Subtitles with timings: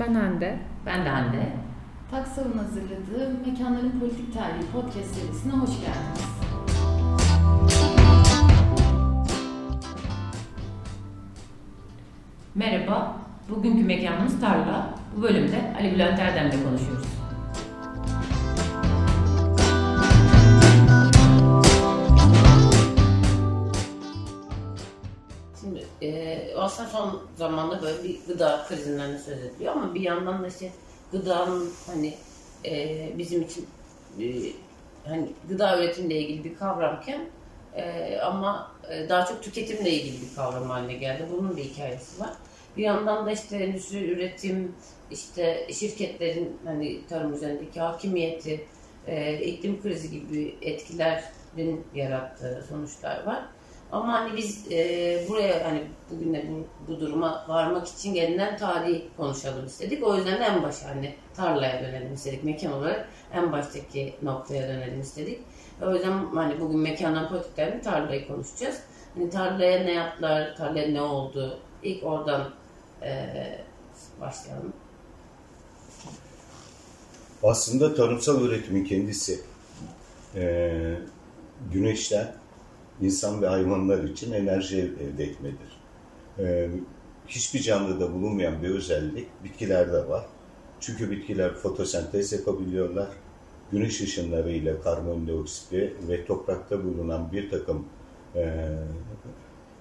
[0.00, 0.58] Ben Hande.
[0.86, 1.52] Ben de Hande.
[2.10, 6.26] Taksav'ın hazırladığı Mekanların Politik Tarihi podcast serisine hoş geldiniz.
[12.54, 13.16] Merhaba.
[13.50, 14.94] Bugünkü mekanımız Tarla.
[15.16, 17.06] Bu bölümde Ali Bülent Erdem'le konuşuyoruz.
[26.66, 30.72] Aslında son zamanda böyle bir gıda krizinden de söz ediliyor ama bir yandan da işte
[31.12, 32.14] gıdanın hani
[32.64, 33.66] e, bizim için
[34.20, 34.24] e,
[35.08, 37.20] hani gıda üretimle ilgili bir kavramken
[37.76, 41.26] e, ama e, daha çok tüketimle ilgili bir kavram haline geldi.
[41.32, 42.32] Bunun bir hikayesi var.
[42.76, 44.74] Bir yandan da işte endüstri üretim,
[45.10, 48.66] işte şirketlerin hani tarım üzerindeki hakimiyeti,
[49.06, 53.42] e, iklim krizi gibi etkilerin yarattığı sonuçlar var.
[53.92, 59.08] Ama hani biz e, buraya hani bugün de bu, bu duruma varmak için gelinen tarihi
[59.16, 60.06] konuşalım istedik.
[60.06, 62.44] O yüzden de en baş hani tarlaya dönelim istedik.
[62.44, 65.40] Mekan olarak en baştaki noktaya dönelim istedik.
[65.82, 68.80] O yüzden hani bugün mekandan politiklerini tarlayı konuşacağız.
[69.14, 71.58] Hani tarlaya ne yaptılar, tarlaya ne oldu?
[71.82, 72.50] İlk oradan
[73.02, 73.32] e,
[74.20, 74.72] başlayalım.
[77.42, 79.40] Aslında tarımsal üretimin kendisi
[80.34, 80.72] e,
[81.72, 82.34] güneşten
[83.00, 85.80] insan ve hayvanlar için enerji elde etmedir.
[86.38, 86.70] E,
[87.28, 90.26] hiçbir canlıda bulunmayan bir özellik bitkilerde var.
[90.80, 93.08] Çünkü bitkiler fotosentez yapabiliyorlar.
[93.72, 95.72] Güneş ışınlarıyla karbondioksit
[96.08, 97.86] ve toprakta bulunan bir takım
[98.34, 98.68] e,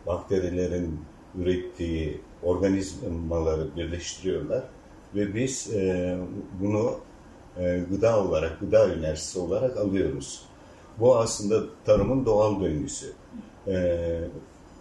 [0.07, 0.99] bakterilerin
[1.35, 4.63] ürettiği organizmaları birleştiriyorlar
[5.15, 6.17] ve biz e,
[6.61, 6.99] bunu
[7.57, 10.45] e, gıda olarak, gıda enerjisi olarak alıyoruz.
[10.99, 13.13] Bu aslında tarımın doğal döngüsü.
[13.67, 14.19] E,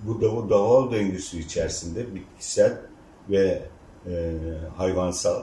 [0.02, 2.78] bu da, doğal döngüsü içerisinde bitkisel
[3.30, 3.62] ve
[4.06, 4.34] e,
[4.76, 5.42] hayvansal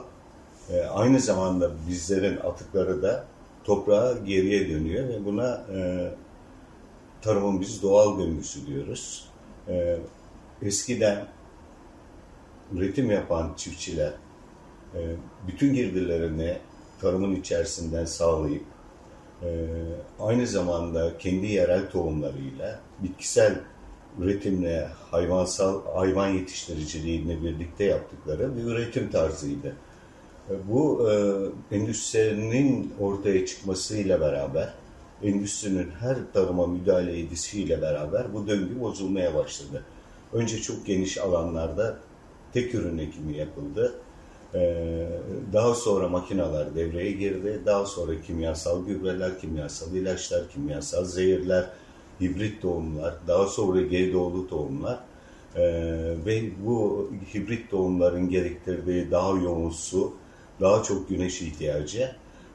[0.70, 3.24] e, aynı zamanda bizlerin atıkları da
[3.64, 6.10] toprağa geriye dönüyor ve buna e,
[7.22, 9.28] tarımın biz doğal döngüsü diyoruz.
[9.68, 9.98] E,
[10.62, 11.26] eskiden
[12.72, 14.12] üretim yapan çiftçiler
[14.94, 15.00] e,
[15.46, 16.58] bütün girdilerini
[17.00, 18.64] tarımın içerisinden sağlayıp
[19.42, 19.48] e,
[20.20, 23.60] aynı zamanda kendi yerel tohumlarıyla bitkisel
[24.18, 29.76] üretimle hayvansal hayvan yetiştiriciliğini birlikte yaptıkları bir üretim tarzıydı.
[30.50, 31.10] E, bu
[31.70, 34.74] endüstrinin ortaya çıkmasıyla beraber
[35.22, 39.84] endüstrinin her tarıma müdahale edisiyle beraber bu döngü bozulmaya başladı.
[40.32, 41.98] Önce çok geniş alanlarda
[42.52, 43.94] tek ürün ekimi yapıldı.
[44.54, 45.08] Ee,
[45.52, 47.60] daha sonra makineler devreye girdi.
[47.66, 51.64] Daha sonra kimyasal gübreler, kimyasal ilaçlar, kimyasal zehirler,
[52.20, 54.98] hibrit tohumlar, daha sonra GDO'lu tohumlar
[55.56, 55.62] ee,
[56.26, 60.12] ve bu hibrit tohumların gerektirdiği daha yoğun su,
[60.60, 62.10] daha çok güneş ihtiyacı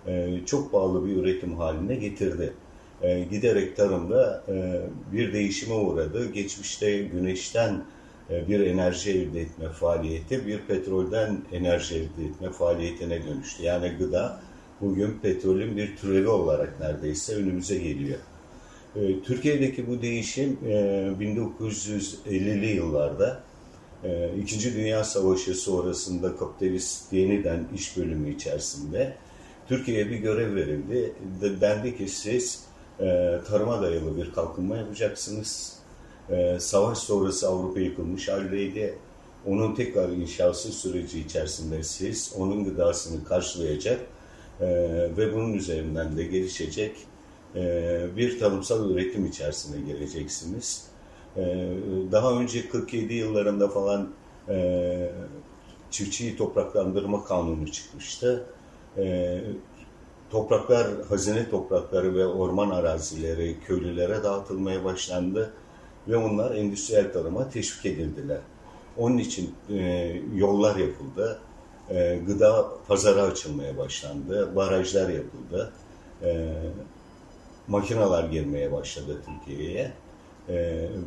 [0.07, 2.53] e, çok pahalı bir üretim haline getirdi.
[3.01, 4.81] E, giderek tarımda e,
[5.13, 6.31] bir değişime uğradı.
[6.31, 7.83] Geçmişte güneşten
[8.29, 13.63] bir enerji elde etme faaliyeti bir petrolden enerji elde etme faaliyetine dönüştü.
[13.63, 14.41] Yani gıda
[14.81, 18.19] bugün petrolün bir türevi olarak neredeyse önümüze geliyor.
[18.95, 20.57] E, Türkiye'deki bu değişim
[21.19, 23.43] 1950'li e, yıllarda
[24.41, 29.13] İkinci Dünya Savaşı sonrasında kapitalist yeniden iş bölümü içerisinde
[29.67, 31.13] Türkiye'ye bir görev verildi.
[31.61, 32.63] Dendi ki siz
[33.47, 35.76] tarıma dayalı bir kalkınma yapacaksınız
[36.29, 38.97] e, savaş sonrası Avrupa yıkılmış haldeydi.
[39.45, 43.99] Onun tekrar inşası süreci içerisinde siz onun gıdasını karşılayacak
[44.61, 44.67] e,
[45.17, 46.95] ve bunun üzerinden de gelişecek
[47.55, 47.61] e,
[48.17, 50.87] bir tarımsal üretim içerisine geleceksiniz.
[52.11, 54.09] Daha önce 47 yıllarında falan
[54.49, 55.09] e,
[55.91, 58.45] çiftçiyi topraklandırma kanunu çıkmıştı.
[60.29, 65.53] Topraklar, hazine toprakları ve orman arazileri köylülere dağıtılmaya başlandı
[66.07, 68.39] ve onlar endüstriyel tarıma teşvik edildiler.
[68.97, 69.75] Onun için e,
[70.35, 71.39] yollar yapıldı,
[71.89, 75.73] e, gıda pazarı açılmaya başlandı, barajlar yapıldı,
[76.23, 76.53] e,
[77.67, 79.91] makineler girmeye başladı Türkiye'ye.
[80.49, 80.55] E,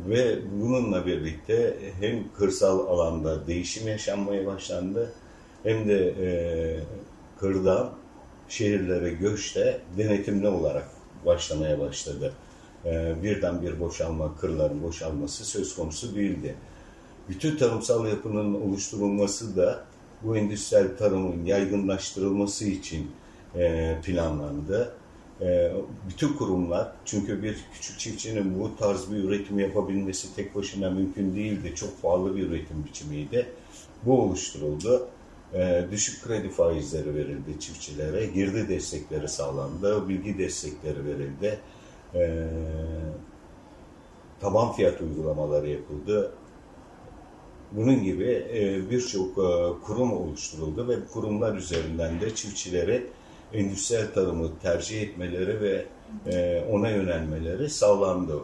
[0.09, 5.13] ve bununla birlikte hem kırsal alanda değişim yaşanmaya başlandı
[5.63, 6.29] hem de e,
[7.39, 7.91] kırdan
[8.49, 10.87] şehirlere göçte denetimli olarak
[11.25, 12.33] başlamaya başladı
[12.85, 16.55] e, birden bir boşalma, kırların boşalması söz konusu değildi.
[17.29, 19.83] Bütün tarımsal yapının oluşturulması da
[20.23, 23.11] bu endüstriyel tarımın yaygınlaştırılması için
[23.55, 24.93] e, planlandı.
[25.41, 25.71] E,
[26.09, 31.73] bütün kurumlar, çünkü bir küçük çiftçinin bu tarz bir üretim yapabilmesi tek başına mümkün değildi.
[31.75, 33.49] Çok pahalı bir üretim biçimiydi.
[34.05, 35.07] Bu oluşturuldu.
[35.53, 41.59] e, düşük kredi faizleri verildi çiftçilere, girdi destekleri sağlandı, bilgi destekleri verildi,
[42.15, 42.47] e,
[44.39, 46.31] taban fiyat uygulamaları yapıldı.
[47.71, 53.03] Bunun gibi e, birçok e, kurum oluşturuldu ve kurumlar üzerinden de çiftçilere
[53.53, 55.85] endüstriyel tarımı tercih etmeleri ve
[56.27, 58.39] e, ona yönelmeleri sağlandı.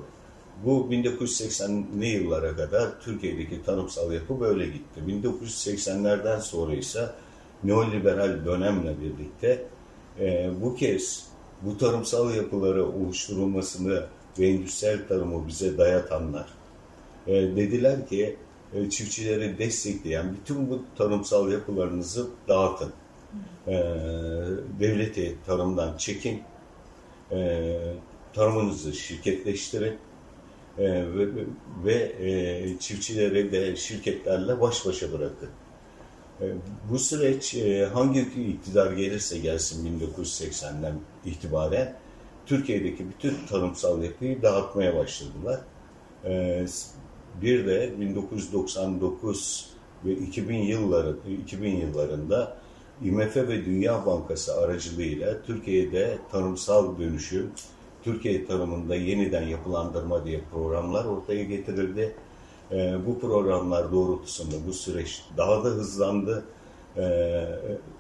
[0.66, 5.02] Bu 1980'li yıllara kadar Türkiye'deki tanımsal yapı böyle gitti.
[5.08, 7.10] 1980'lerden sonra ise
[7.64, 9.66] neoliberal dönemle birlikte
[10.20, 11.27] e, bu kez
[11.62, 14.04] bu tarımsal yapıları oluşturulmasını
[14.40, 16.48] ve endüstriyel tarımı bize dayatanlar
[17.28, 18.36] e, dediler ki
[18.74, 22.94] e, çiftçileri destekleyen bütün bu tarımsal yapılarınızı dağıtın.
[23.68, 23.74] E,
[24.80, 26.42] devleti tarımdan çekin,
[27.32, 27.78] e,
[28.34, 29.98] tarımınızı şirketleştirin
[30.78, 31.28] e, ve,
[31.86, 35.50] ve e, çiftçileri de şirketlerle baş başa bırakın.
[36.42, 36.46] E,
[36.92, 40.94] bu süreç e, hangi iktidar gelirse gelsin 1980'den
[41.26, 41.96] itibaren
[42.46, 45.60] Türkiye'deki bütün tarımsal yapıyı dağıtmaya başladılar.
[46.26, 46.66] E,
[47.42, 49.70] bir de 1999
[50.06, 52.58] ve 2000 yılları 2000 yıllarında
[53.04, 57.52] IMF ve Dünya Bankası aracılığıyla Türkiye'de tarımsal dönüşüm,
[58.04, 62.16] Türkiye tarımında yeniden yapılandırma diye programlar ortaya getirildi.
[62.72, 66.44] E, bu programlar doğrultusunda bu süreç daha da hızlandı.
[66.98, 67.46] E,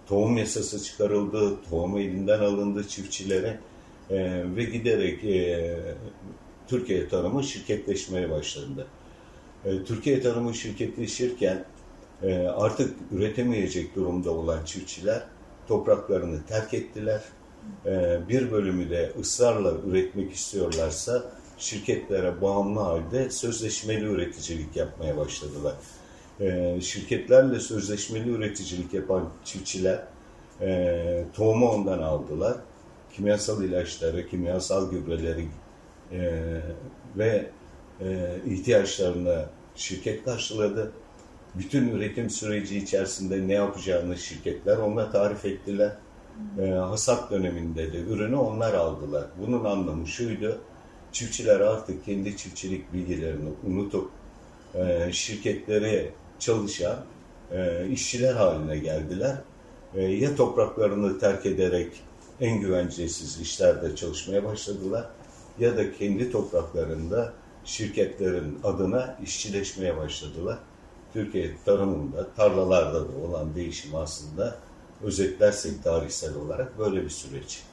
[0.08, 3.60] tohum yasası çıkarıldı, tohum elinden alındı çiftçilere
[4.10, 5.80] e, ve giderek e,
[6.68, 8.88] Türkiye tarımı şirketleşmeye başladı.
[9.66, 11.66] E, Türkiye tarımı şirketleşirken
[12.24, 15.24] e, artık üretemeyecek durumda olan çiftçiler
[15.68, 17.22] topraklarını terk ettiler.
[17.86, 21.24] E, bir bölümü de ısrarla üretmek istiyorlarsa
[21.57, 25.74] şirketlere bağımlı halde sözleşmeli üreticilik yapmaya başladılar.
[26.81, 30.04] Şirketlerle sözleşmeli üreticilik yapan çiftçiler
[31.33, 32.57] tohumu ondan aldılar.
[33.13, 35.48] Kimyasal ilaçları, kimyasal gübreleri
[37.18, 37.50] ve
[38.45, 39.45] ihtiyaçlarını
[39.75, 40.92] şirket karşıladı
[41.57, 45.92] bütün üretim süreci içerisinde ne yapacağını şirketler ona tarif ettiler.
[46.62, 49.25] E, hasat döneminde de ürünü onlar aldılar.
[49.42, 50.62] Bunun anlamı şuydu,
[51.18, 54.10] çiftçiler artık kendi çiftçilik bilgilerini unutup
[54.75, 57.06] e, şirketlere çalışan
[57.52, 59.36] e, işçiler haline geldiler.
[59.96, 61.92] E, ya topraklarını terk ederek
[62.42, 65.06] en güvencesiz işlerde çalışmaya başladılar
[65.60, 67.34] ya da kendi topraklarında
[67.66, 70.58] şirketlerin adına işçileşmeye başladılar.
[71.14, 74.56] Türkiye tarımında, tarlalarda da olan değişim aslında
[75.04, 77.64] özetlersek tarihsel olarak böyle bir süreç.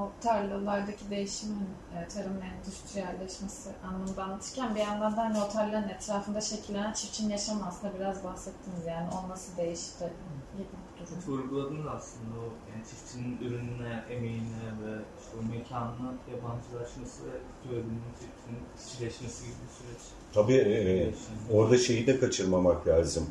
[0.00, 6.40] O tarlalardaki değişimin e, tarımın endüstriyelleşmesi anlamında anlatırken bir yandan da hani o tarlaların etrafında
[6.40, 10.12] şekillenen çiftçinin yaşamı aslında biraz bahsettiniz yani o nasıl değişti
[10.56, 10.68] gibi
[10.98, 11.20] durum.
[11.26, 18.02] Çok vurguladınız aslında o yani çiftçinin ürününe, emeğine ve işte o mekanına yabancılaşması ve köylünün
[18.20, 20.02] çiftçinin işçileşmesi gibi bir süreç.
[20.34, 21.14] Tabii e,
[21.52, 23.30] orada şeyi de kaçırmamak lazım.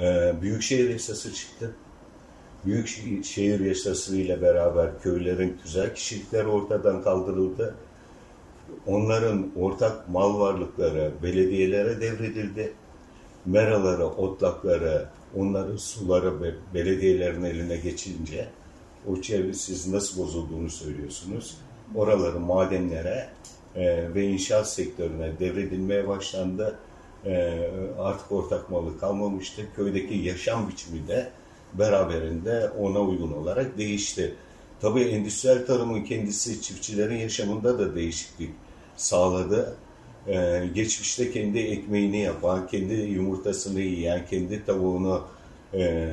[0.00, 1.74] E, Büyükşehir yasası çıktı.
[2.66, 7.74] Büyükşehir yasası ile beraber köylerin güzel kişilikleri ortadan kaldırıldı.
[8.86, 12.72] Onların ortak mal varlıkları belediyelere devredildi.
[13.46, 18.48] Meraları, otlakları, onların suları ve belediyelerin eline geçince
[19.06, 21.56] o çevre siz nasıl bozulduğunu söylüyorsunuz.
[21.94, 23.28] Oraları madenlere
[23.76, 26.78] e, ve inşaat sektörüne devredilmeye başlandı.
[27.24, 27.60] E,
[27.98, 29.62] artık ortak malı kalmamıştı.
[29.76, 31.30] Köydeki yaşam biçimi de
[31.74, 34.34] beraberinde ona uygun olarak değişti.
[34.80, 38.50] Tabii endüstriyel tarımın kendisi çiftçilerin yaşamında da değişiklik
[38.96, 39.76] sağladı.
[40.28, 45.22] Ee, geçmişte kendi ekmeğini yapan, kendi yumurtasını yiyen, kendi tavuğunu
[45.74, 46.10] e,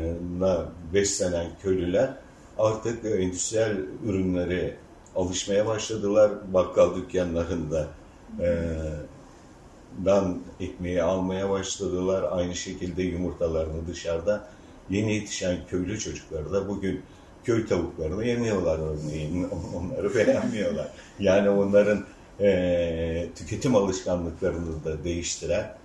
[0.94, 2.14] beslenen köylüler
[2.58, 4.76] artık endüstriyel ürünleri
[5.16, 7.88] alışmaya başladılar bakkal dükkanlarında.
[8.40, 8.68] E,
[10.06, 12.26] dan ekmeği almaya başladılar.
[12.32, 14.48] Aynı şekilde yumurtalarını dışarıda
[14.90, 17.02] yeni yetişen köylü çocukları da bugün
[17.44, 19.48] köy tavuklarını yemiyorlar örneğin.
[19.76, 20.88] Onları beğenmiyorlar.
[21.20, 22.06] Yani onların
[22.40, 25.76] e, tüketim alışkanlıklarını da değiştiren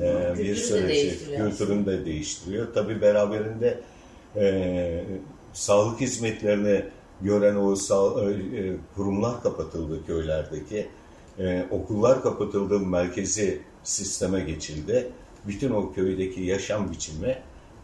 [0.00, 2.74] e, bir süreci kültürünü de değiştiriyor.
[2.74, 3.80] Tabi beraberinde
[4.36, 5.04] e,
[5.52, 6.84] sağlık hizmetlerini
[7.22, 10.88] gören o sağ, e, e, kurumlar kapatıldı köylerdeki.
[11.38, 15.10] E, okullar kapatıldı, merkezi sisteme geçildi.
[15.46, 17.38] Bütün o köydeki yaşam biçimi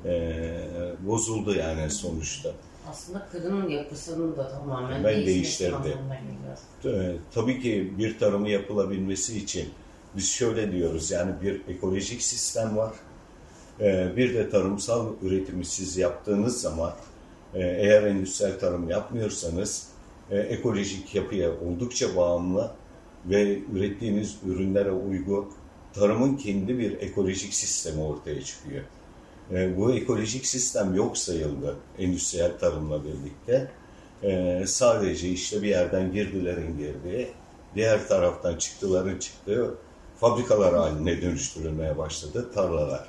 [0.04, 0.54] e,
[1.06, 2.50] bozuldu yani sonuçta.
[2.90, 5.98] Aslında kırın yapısının da tamamen ben değiştirdi.
[7.34, 9.68] Tabii ki bir tarımı yapılabilmesi için
[10.16, 12.92] biz şöyle diyoruz yani bir ekolojik sistem var.
[13.80, 16.92] E, bir de tarımsal üretimi siz yaptığınız zaman
[17.54, 19.88] e, eğer endüstriyel tarım yapmıyorsanız
[20.30, 22.70] e, ekolojik yapıya oldukça bağımlı
[23.26, 25.48] ve ürettiğiniz ürünlere uygun
[25.92, 28.82] tarımın kendi bir ekolojik sistemi ortaya çıkıyor.
[29.52, 33.70] E, bu ekolojik sistem yok sayıldı endüstriyel tarımla birlikte.
[34.22, 37.28] E, sadece işte bir yerden girdilerin girdiği,
[37.74, 39.74] diğer taraftan çıktıların çıktığı
[40.20, 43.08] fabrikalar haline dönüştürülmeye başladı tarlalar.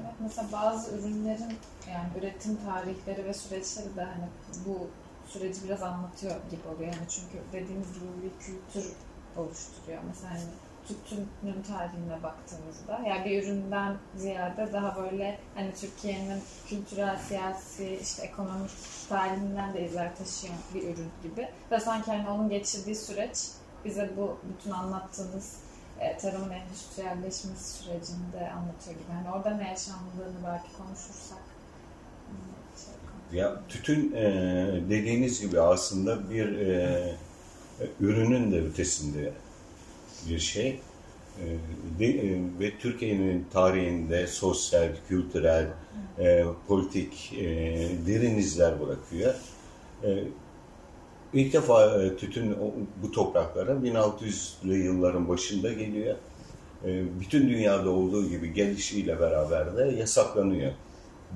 [0.00, 1.52] Evet, mesela bazı ürünlerin
[1.90, 4.28] yani üretim tarihleri ve süreçleri de hani
[4.66, 4.86] bu
[5.26, 6.92] süreci biraz anlatıyor gibi oluyor.
[6.92, 8.92] Yani çünkü dediğimiz gibi bir kültür
[9.36, 10.02] oluşturuyor.
[10.08, 10.44] Mesela hani
[10.88, 18.70] tütünün tarihine baktığımızda yani bir üründen ziyade daha böyle hani Türkiye'nin kültürel, siyasi, işte ekonomik
[19.08, 21.48] tarihinden de izler taşıyan bir ürün gibi.
[21.70, 23.38] Ve sanki hani onun geçirdiği süreç
[23.84, 25.56] bize bu bütün anlattığınız
[26.00, 29.12] e, tarımın endüstriyelleşmesi sürecini de anlatıyor gibi.
[29.12, 31.38] Hani orada ne yaşandığını belki konuşursak.
[33.30, 34.24] Şey ya tütün e,
[34.90, 37.16] dediğiniz gibi aslında bir e,
[38.00, 39.32] ürünün de ötesinde
[40.28, 40.80] bir şey.
[41.40, 41.44] E,
[41.98, 45.66] de, e, ve Türkiye'nin tarihinde sosyal, kültürel,
[46.18, 47.44] e, politik e,
[48.06, 49.34] derin izler bırakıyor.
[51.34, 52.56] İlk defa tütün
[53.02, 56.16] bu topraklara 1600'lü yılların başında geliyor.
[57.20, 60.72] Bütün dünyada olduğu gibi gelişiyle beraber de yasaklanıyor.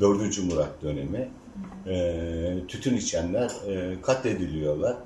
[0.01, 1.29] Dördüncü Murat dönemi.
[2.69, 3.53] Tütün içenler
[4.03, 4.97] katlediliyorlar.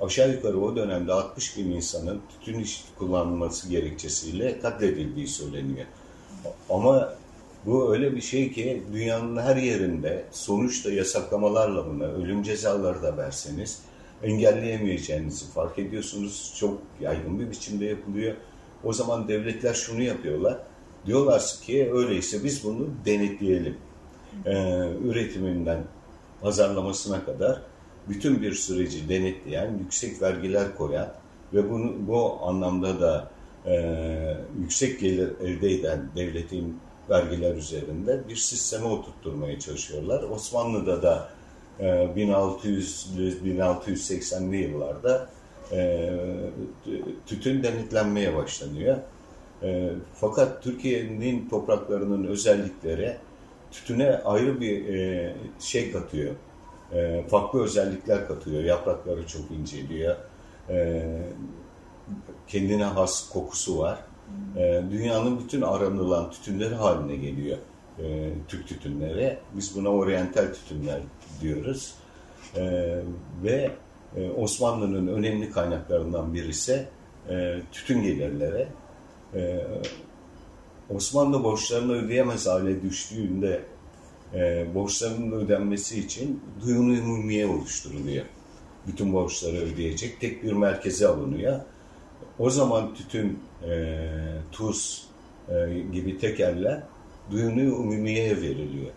[0.00, 5.86] Aşağı yukarı o dönemde 60 bin insanın tütün iş kullanılması gerekçesiyle katledildiği söyleniyor.
[6.70, 7.14] Ama
[7.66, 13.82] bu öyle bir şey ki dünyanın her yerinde sonuçta yasaklamalarla buna ölüm cezaları da verseniz
[14.22, 16.54] engelleyemeyeceğinizi fark ediyorsunuz.
[16.58, 18.36] Çok yaygın bir biçimde yapılıyor.
[18.84, 20.58] O zaman devletler şunu yapıyorlar.
[21.06, 23.76] Diyorlar ki öyleyse biz bunu denetleyelim.
[24.46, 24.52] Ee,
[25.04, 25.84] üretiminden
[26.40, 27.62] pazarlamasına kadar
[28.08, 31.12] bütün bir süreci denetleyen, yüksek vergiler koyan
[31.54, 33.30] ve bunu, bu anlamda da
[33.66, 33.74] e,
[34.60, 40.22] yüksek gelir elde eden devletin vergiler üzerinde bir sisteme oturtturmaya çalışıyorlar.
[40.22, 41.28] Osmanlı'da da
[41.80, 45.30] 1600-1680'li e, yıllarda
[45.72, 46.10] e,
[47.26, 48.96] tütün denetlenmeye başlanıyor.
[49.62, 53.16] E, fakat Türkiye'nin topraklarının özellikleri
[53.70, 54.84] tütüne ayrı bir
[55.60, 56.34] şey katıyor.
[57.28, 58.64] Farklı özellikler katıyor.
[58.64, 60.16] Yaprakları çok inceliyor.
[62.46, 63.98] Kendine has kokusu var.
[64.90, 67.58] Dünyanın bütün aranılan tütünleri haline geliyor
[67.98, 69.38] e, Türk tütünleri.
[69.54, 71.00] Biz buna oryantal tütünler
[71.40, 71.94] diyoruz.
[72.56, 72.62] E,
[73.42, 73.70] ve
[74.16, 76.88] e, Osmanlı'nın önemli kaynaklarından birisi
[77.28, 78.68] e, tütün gelirleri.
[79.34, 79.66] E,
[80.90, 83.62] Osmanlı borçlarını ödeyemez hale düştüğünde
[84.34, 88.24] e, borçlarının ödenmesi için duyunu umumiye oluşturuluyor.
[88.86, 91.60] Bütün borçları ödeyecek tek bir merkeze alınıyor.
[92.38, 93.98] O zaman tütün, e,
[94.52, 95.08] tuz
[95.48, 95.54] e,
[95.92, 96.82] gibi tekerler
[97.30, 98.92] duyunu umumiyeye veriliyor.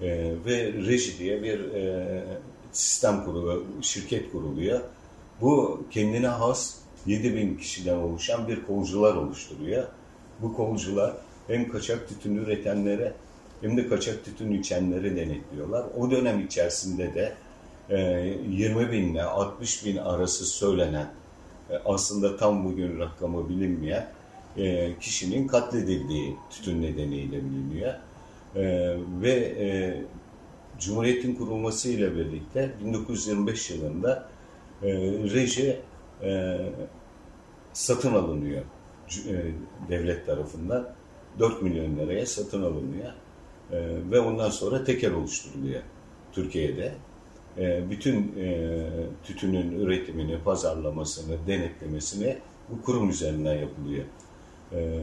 [0.00, 2.24] E, ve reji diye bir e,
[2.72, 4.80] sistem kuruluyor, şirket kuruluyor.
[5.40, 9.84] Bu kendine has 7 bin kişiden oluşan bir kolcular oluşturuyor.
[10.42, 11.12] Bu kolcular
[11.46, 13.12] hem kaçak tütün üretenlere
[13.60, 15.84] hem de kaçak tütün içenleri denetliyorlar.
[15.98, 17.34] O dönem içerisinde de
[17.90, 17.98] e,
[18.48, 21.10] 20 bin ile 60 bin arası söylenen
[21.70, 24.06] e, aslında tam bugün rakamı bilinmeyen
[24.56, 27.94] e, kişinin katledildiği tütün nedeniyle biliniyor.
[28.56, 30.04] E, ve
[30.78, 34.28] Cumhuriyet'in kurulması ile birlikte 1925 yılında
[34.82, 35.80] reji
[37.72, 38.62] satın alınıyor
[39.88, 40.88] devlet tarafından.
[41.38, 43.12] 4 milyon liraya satın alınıyor.
[43.72, 43.78] E,
[44.10, 45.82] ve ondan sonra teker oluşturuluyor
[46.32, 46.94] Türkiye'de.
[47.58, 48.86] E, bütün e,
[49.24, 52.38] tütünün üretimini, pazarlamasını, denetlemesini
[52.70, 54.04] bu kurum üzerinden yapılıyor.
[54.72, 55.00] E,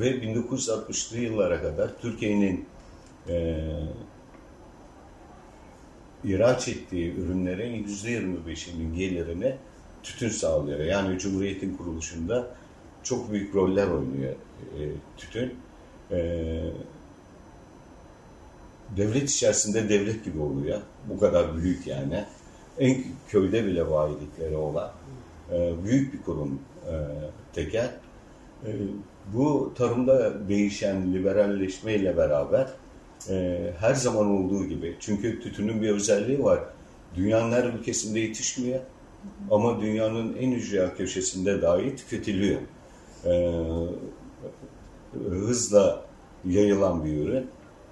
[0.00, 2.66] ve 1960'lı yıllara kadar Türkiye'nin
[3.28, 3.64] e,
[6.24, 9.56] ihraç ettiği ürünlerin %25'inin gelirini
[10.02, 10.80] tütün sağlıyor.
[10.80, 12.50] Yani Cumhuriyet'in kuruluşunda
[13.02, 14.34] çok büyük roller oynuyor
[14.78, 14.80] e,
[15.16, 15.54] tütün.
[16.10, 16.60] E,
[18.96, 20.78] devlet içerisinde devlet gibi oluyor.
[21.08, 22.24] Bu kadar büyük yani.
[22.78, 24.90] En köyde bile bayilikleri olan
[25.52, 26.94] e, büyük bir kurum e,
[27.52, 27.90] teker.
[28.66, 28.70] E,
[29.34, 32.68] bu tarımda değişen liberalleşme ile beraber
[33.30, 36.60] e, her zaman olduğu gibi çünkü tütünün bir özelliği var.
[37.16, 38.80] Dünyanın her ülkesinde yetişmiyor
[39.50, 42.60] ama dünyanın en ücra köşesinde dahi tüketiliyor.
[43.24, 43.62] E,
[45.14, 46.04] hızla
[46.44, 47.46] yayılan bir ürün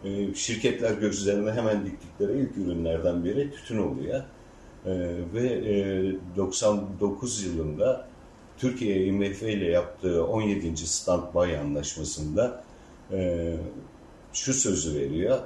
[0.05, 4.23] e, şirketler gözlerine hemen diktikleri ilk ürünlerden biri tütün oluyor.
[4.87, 4.93] E,
[5.35, 8.09] ve e, 99 yılında
[8.59, 10.69] Türkiye IMF ile yaptığı 17.
[10.69, 12.65] Stand-by anlaşmasında
[13.13, 13.53] e,
[14.33, 15.39] şu sözü veriyor.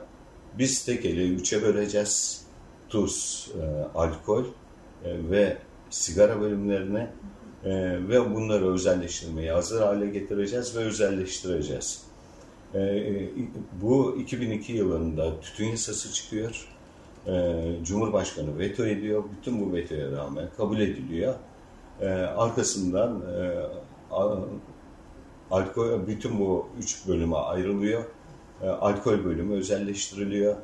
[0.59, 2.47] Biz tekeli üçe böleceğiz.
[2.89, 4.45] Tuz, e, alkol
[5.05, 5.57] e, ve
[5.91, 7.11] sigara bölümlerine
[7.65, 7.71] e,
[8.09, 12.10] ve bunları özelleştirmeye hazır hale getireceğiz ve özelleştireceğiz.
[12.75, 13.29] E,
[13.83, 16.69] bu 2002 yılında tütün yasası çıkıyor.
[17.27, 19.25] E, Cumhurbaşkanı veto ediyor.
[19.39, 21.35] Bütün bu vetoya rağmen kabul ediliyor.
[22.01, 23.67] E, arkasından e,
[25.51, 28.05] alkol bütün bu üç bölüme ayrılıyor.
[28.63, 30.57] E, alkol bölümü özelleştiriliyor.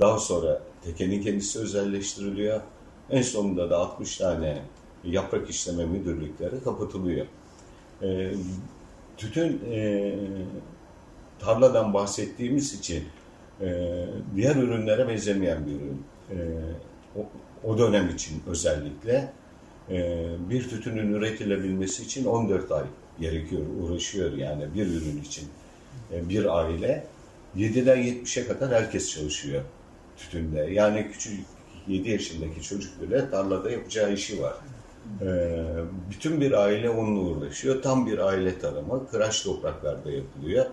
[0.00, 2.60] Daha sonra tekenin kendisi özelleştiriliyor.
[3.10, 4.62] En sonunda da 60 tane
[5.04, 7.26] yaprak işleme müdürlükleri kapatılıyor.
[8.02, 8.32] E,
[9.16, 10.14] tütün e,
[11.38, 13.04] tarladan bahsettiğimiz için
[13.60, 13.66] e,
[14.36, 16.02] diğer ürünlere benzemeyen bir ürün.
[16.30, 16.36] E,
[17.16, 17.26] o,
[17.70, 19.32] o dönem için özellikle
[19.90, 22.84] e, bir tütünün üretilebilmesi için 14 ay
[23.20, 25.48] gerekiyor, uğraşıyor yani bir ürün için.
[26.12, 27.06] E, bir aile
[27.56, 29.62] 7'den 70'e kadar herkes çalışıyor
[30.16, 30.60] tütünde.
[30.60, 31.40] Yani küçük
[31.88, 34.54] 7 yaşındaki çocuk bile tarlada yapacağı işi var.
[35.22, 35.58] E,
[36.10, 37.82] bütün bir aile onunla uğraşıyor.
[37.82, 39.08] Tam bir aile tarımı.
[39.10, 40.66] Kıraç topraklarda yapılıyor.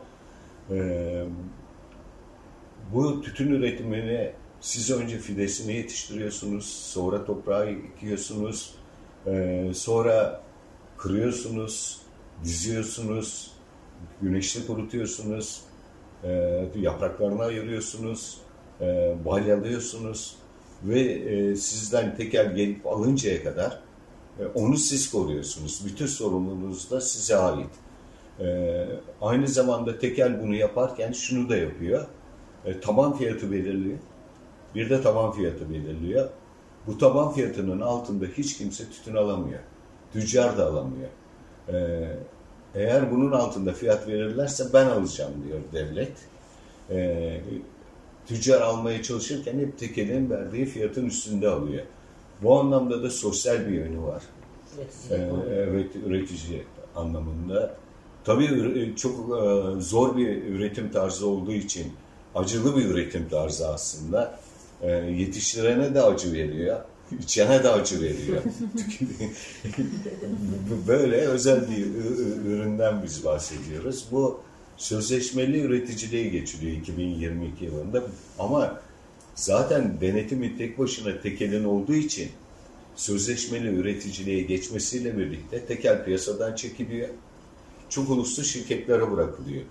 [0.72, 1.25] E,
[2.93, 8.75] bu tütün üretimini siz önce fidesini yetiştiriyorsunuz, sonra toprağı ekiyorsunuz,
[9.27, 10.41] e, sonra
[10.98, 12.01] kırıyorsunuz,
[12.43, 13.51] diziyorsunuz,
[14.22, 15.62] güneşte kurutuyorsunuz,
[16.23, 16.30] e,
[16.76, 18.38] yapraklarını ayırıyorsunuz,
[18.82, 20.36] e, balyalıyorsunuz
[20.84, 23.80] ve e, sizden teker gelip alıncaya kadar
[24.39, 25.86] e, onu siz koruyorsunuz.
[25.86, 27.69] Bütün sorumluluğunuz da size ait.
[28.39, 28.86] E,
[29.22, 32.06] aynı zamanda tekel bunu yaparken şunu da yapıyor.
[32.65, 33.98] E, taban fiyatı belirliyor.
[34.76, 36.30] Bir de taban fiyatı belirliyor.
[36.88, 39.60] Bu taban fiyatının altında hiç kimse tütün alamıyor.
[40.13, 41.10] Tüccar da alamıyor.
[41.69, 42.08] E,
[42.76, 46.12] eğer bunun altında fiyat verirlerse ben alacağım diyor devlet.
[46.89, 47.41] E,
[48.28, 51.84] tüccar almaya çalışırken hep tekelin verdiği fiyatın üstünde alıyor.
[52.41, 54.24] Bu anlamda da sosyal bir yönü var.
[55.12, 55.15] Ee,
[55.50, 56.63] evet, üretici
[56.96, 57.76] anlamında.
[58.26, 61.94] Tabii çok e, zor bir üretim tarzı olduğu için
[62.36, 64.40] acılı bir üretim tarzı aslında.
[64.82, 66.80] E, yetiştirene de acı veriyor,
[67.20, 68.42] içene de acı veriyor.
[70.88, 71.86] Böyle özel bir
[72.46, 74.06] üründen biz bahsediyoruz.
[74.12, 74.40] Bu
[74.78, 78.04] sözleşmeli üreticiliğe geçiliyor 2022 yılında
[78.40, 78.82] ama
[79.36, 82.30] zaten denetimi tek başına tekelin olduğu için
[82.96, 87.10] sözleşmeli üreticiliğe geçmesiyle birlikte tekel piyasadan çekiliyor.
[87.93, 89.63] Çok uluslu şirketlere bırakılıyor.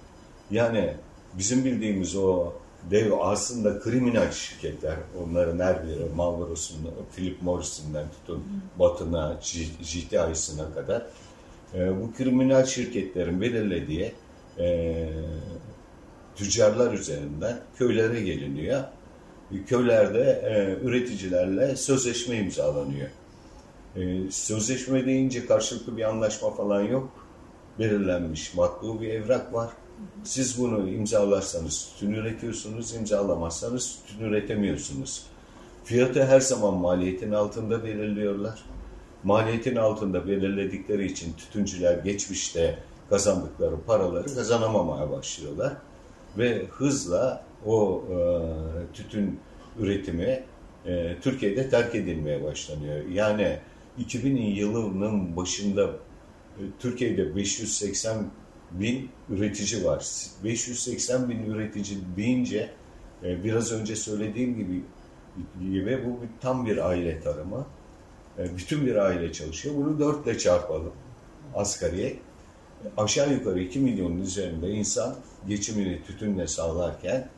[0.50, 0.94] Yani
[1.38, 2.52] bizim bildiğimiz o
[2.90, 4.96] dev aslında kriminal şirketler.
[5.24, 8.44] Onların her biri Marlboro'sundan, Philip Morris'inden tutun
[8.78, 9.40] Batın'a,
[9.80, 11.06] GTI'sine kadar.
[11.74, 14.12] E, bu kriminal şirketlerin belirlediği
[14.58, 15.08] e,
[16.36, 18.84] tüccarlar üzerinden köylere geliniyor.
[19.66, 23.08] Köylerde e, üreticilerle sözleşme imzalanıyor.
[23.96, 27.21] E, sözleşme deyince karşılıklı bir anlaşma falan yok.
[27.78, 29.70] Belirlenmiş matbu bir evrak var.
[30.24, 35.26] Siz bunu imzalarsanız tütün üretiyorsunuz, imzalamazsanız tütün üretemiyorsunuz.
[35.84, 38.64] Fiyatı her zaman maliyetin altında belirliyorlar.
[39.24, 42.78] Maliyetin altında belirledikleri için tütüncüler geçmişte
[43.10, 45.72] kazandıkları paraları kazanamamaya başlıyorlar.
[46.38, 48.16] Ve hızla o e,
[48.94, 49.40] tütün
[49.78, 50.42] üretimi
[50.86, 53.06] e, Türkiye'de terk edilmeye başlanıyor.
[53.06, 53.58] Yani
[53.98, 55.90] 2000 yılının başında
[56.78, 58.30] Türkiye'de 580
[58.70, 60.06] bin üretici var.
[60.44, 62.70] 580 bin üretici deyince
[63.24, 64.82] e, biraz önce söylediğim gibi
[65.60, 67.66] gibi bu tam bir aile tarımı.
[68.38, 69.74] E, bütün bir aile çalışıyor.
[69.76, 70.92] Bunu dörtle çarpalım
[71.54, 72.16] asgariye.
[72.96, 75.16] Aşağı yukarı 2 milyonun üzerinde insan
[75.48, 77.28] geçimini tütünle sağlarken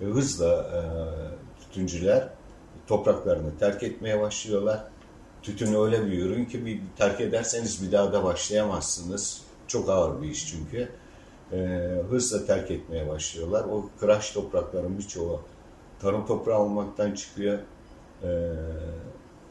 [0.00, 0.70] e, hızla
[1.60, 2.28] tütüncüler
[2.86, 4.84] topraklarını terk etmeye başlıyorlar.
[5.42, 10.28] Tütün öyle bir ürün ki bir terk ederseniz bir daha da başlayamazsınız çok ağır bir
[10.28, 10.88] iş çünkü.
[11.52, 11.56] E,
[12.10, 13.64] hızla terk etmeye başlıyorlar.
[13.64, 15.40] O kıraç toprakların birçoğu
[16.00, 17.58] tarım toprağı olmaktan çıkıyor.
[18.22, 18.28] E,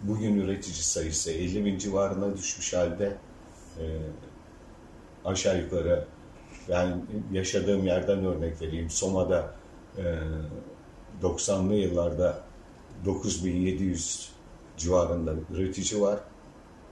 [0.02, 3.18] bugün üretici sayısı 50 bin civarına düşmüş halde.
[3.80, 3.86] E,
[5.26, 6.06] aşağı yukarı
[6.68, 6.96] yani
[7.32, 8.90] yaşadığım yerden örnek vereyim.
[8.90, 9.54] Soma'da
[9.98, 10.04] e,
[11.22, 12.44] 90'lı yıllarda
[13.06, 14.30] 9700
[14.80, 16.20] civarında üretici var.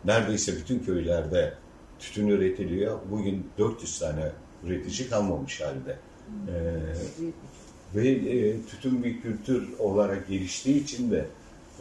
[0.06, 1.54] Neredeyse bütün köylerde
[2.00, 3.00] tütün üretiliyor.
[3.12, 4.32] Bugün 400 tane
[4.64, 6.00] üretici kalmamış halde.
[6.48, 11.26] Ee, Ve e, tütün bir kültür olarak geliştiği için de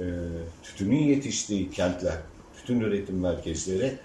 [0.00, 0.04] e,
[0.62, 2.18] tütünün yetiştiği kentler,
[2.56, 3.98] tütün üretim merkezleri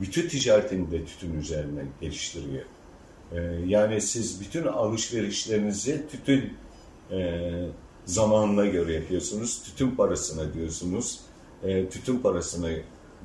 [0.00, 2.64] bütün ticaretini de tütün üzerine geliştiriyor.
[3.32, 6.52] E, yani siz bütün alışverişlerinizi tütün
[7.10, 7.40] e,
[8.04, 9.62] zamanına göre yapıyorsunuz.
[9.62, 11.20] Tütün parasına diyorsunuz.
[11.64, 12.68] E, tütün parasına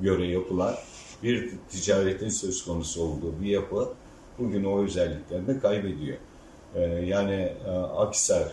[0.02, 0.76] göre yapılan
[1.24, 3.94] bir ticaretin söz konusu olduğu bir yapı
[4.40, 6.18] bugün o özelliklerini kaybediyor.
[6.76, 8.52] E, yani e, Akisar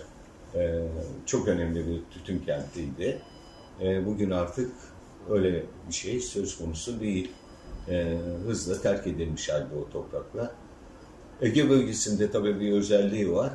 [0.54, 0.82] e,
[1.26, 3.22] çok önemli bir tütün kentiydi.
[3.82, 4.72] E, bugün artık
[5.30, 7.32] öyle bir şey söz konusu değil.
[7.88, 10.50] E, hızla terk edilmiş halde o topraklar.
[11.40, 13.52] Ege bölgesinde tabii bir özelliği var.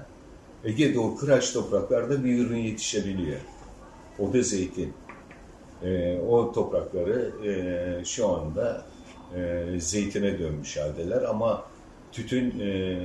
[0.63, 3.39] Ege'de o kıraç topraklarda bir ürün yetişebiliyor.
[4.19, 4.93] O da zeytin.
[5.83, 8.85] E, o toprakları e, şu anda
[9.35, 11.63] e, zeytine dönmüş haldeler ama
[12.11, 12.97] tütün e,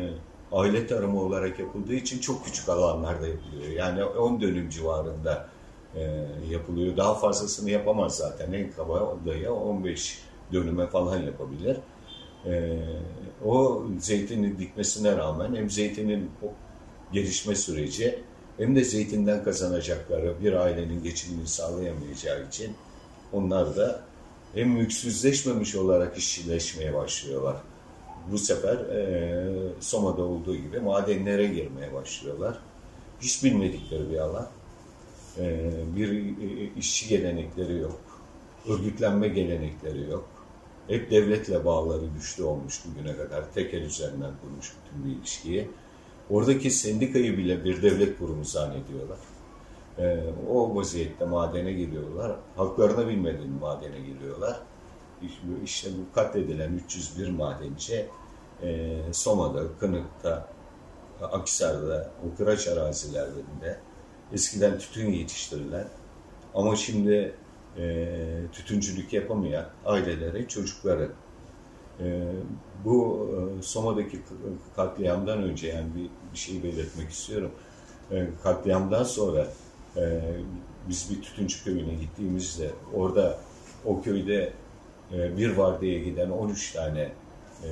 [0.52, 3.72] aile tarımı olarak yapıldığı için çok küçük alanlarda yapılıyor.
[3.76, 5.48] Yani 10 dönüm civarında
[5.96, 6.96] e, yapılıyor.
[6.96, 8.52] Daha fazlasını yapamaz zaten.
[8.52, 10.18] En kaba daya 15
[10.52, 11.76] dönüme falan yapabilir.
[12.46, 12.78] E,
[13.44, 16.30] o zeytini dikmesine rağmen hem zeytinin
[17.12, 18.18] gelişme süreci
[18.58, 22.74] hem de zeytinden kazanacakları bir ailenin geçimini sağlayamayacağı için
[23.32, 24.00] onlar da
[24.54, 27.56] hem mülksüzleşmemiş olarak işçileşmeye başlıyorlar.
[28.32, 29.44] Bu sefer e,
[29.80, 32.58] Soma'da olduğu gibi madenlere girmeye başlıyorlar.
[33.20, 34.48] Hiç bilmedikleri bir alan.
[35.38, 38.00] E, bir e, işçi gelenekleri yok.
[38.68, 40.28] Örgütlenme gelenekleri yok.
[40.88, 43.52] Hep devletle bağları güçlü olmuş bugüne kadar.
[43.54, 45.68] Tekel üzerinden kurmuş bütün bir ilişkiyi.
[46.30, 49.18] Oradaki sendikayı bile bir devlet kurumu zannediyorlar.
[49.98, 52.36] Ee, o vaziyette madene giriyorlar.
[52.56, 54.60] Halklarına bilmediğin madene giriyorlar.
[55.64, 58.06] İşte bu katledilen 301 madenci
[58.62, 60.48] e, Soma'da, Kınık'ta,
[61.22, 63.78] Aksar'da, o arazilerinde
[64.32, 65.88] eskiden tütün yetiştirilen
[66.54, 67.34] ama şimdi
[67.78, 68.06] e,
[68.52, 71.10] tütüncülük yapamayan ailelere çocukları
[72.00, 72.32] e,
[72.84, 74.20] bu e, Soma'daki
[74.76, 77.50] katliamdan önce yani bir, bir şey belirtmek istiyorum.
[78.12, 79.46] E, katliamdan sonra
[79.96, 80.20] e,
[80.88, 83.38] biz bir tütüncü köyüne gittiğimizde orada
[83.84, 84.52] o köyde
[85.12, 87.12] e, bir vardiyaya giden 13 tane
[87.64, 87.70] e,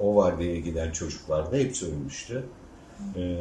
[0.00, 1.56] o vardiyaya giden çocuk vardı.
[1.58, 2.44] Hepsi ölmüştü.
[3.16, 3.36] E,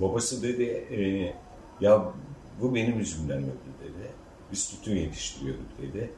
[0.00, 1.34] babası dedi
[1.80, 2.12] ya
[2.60, 4.12] bu benim yüzümden öldü dedi.
[4.52, 6.10] Biz tütün yetiştiriyorduk dedi.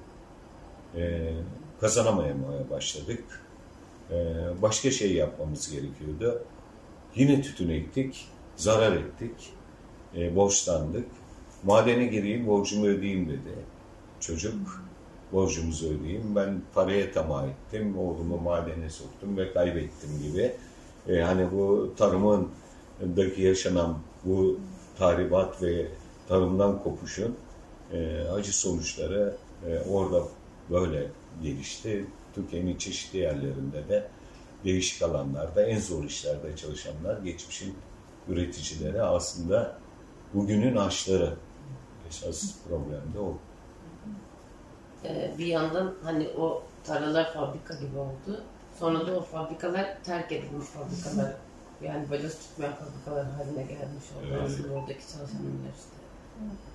[0.97, 1.33] E,
[1.81, 3.25] kazanamamaya başladık.
[4.11, 4.17] E,
[4.63, 6.43] başka şey yapmamız gerekiyordu.
[7.15, 9.53] Yine tütün ektik, zarar ettik,
[10.17, 11.07] e, borçlandık.
[11.65, 13.55] Madene gireyim, borcumu ödeyeyim dedi
[14.21, 14.85] çocuk.
[15.33, 16.37] Borcumuzu ödeyeyim.
[16.37, 20.53] Ben paraya tamah ettim, oğlumu madene soktum ve kaybettim gibi.
[21.09, 22.49] E, hani bu tarımın
[23.17, 24.61] daki yaşanan bu
[24.99, 25.87] tahribat ve
[26.29, 27.37] tarımdan kopuşun
[27.93, 29.37] e, acı sonuçları
[29.91, 30.23] orada
[30.71, 31.07] böyle
[31.43, 32.07] gelişti.
[32.35, 34.09] Türkiye'nin çeşitli yerlerinde de
[34.65, 37.77] değişik alanlarda en zor işlerde çalışanlar geçmişin
[38.29, 39.79] üreticileri aslında
[40.35, 41.35] bugünün aşları.
[42.09, 43.39] Esas problem de o.
[45.05, 48.43] Ee, bir yandan hani o tarlalar fabrika gibi oldu.
[48.79, 51.35] Sonra da o fabrikalar terk edilmiş fabrikalar.
[51.83, 54.27] Yani bacası tutmayan fabrikalar haline gelmiş oldu.
[54.31, 54.43] Evet.
[54.47, 55.97] Aslında oradaki çalışanlar işte.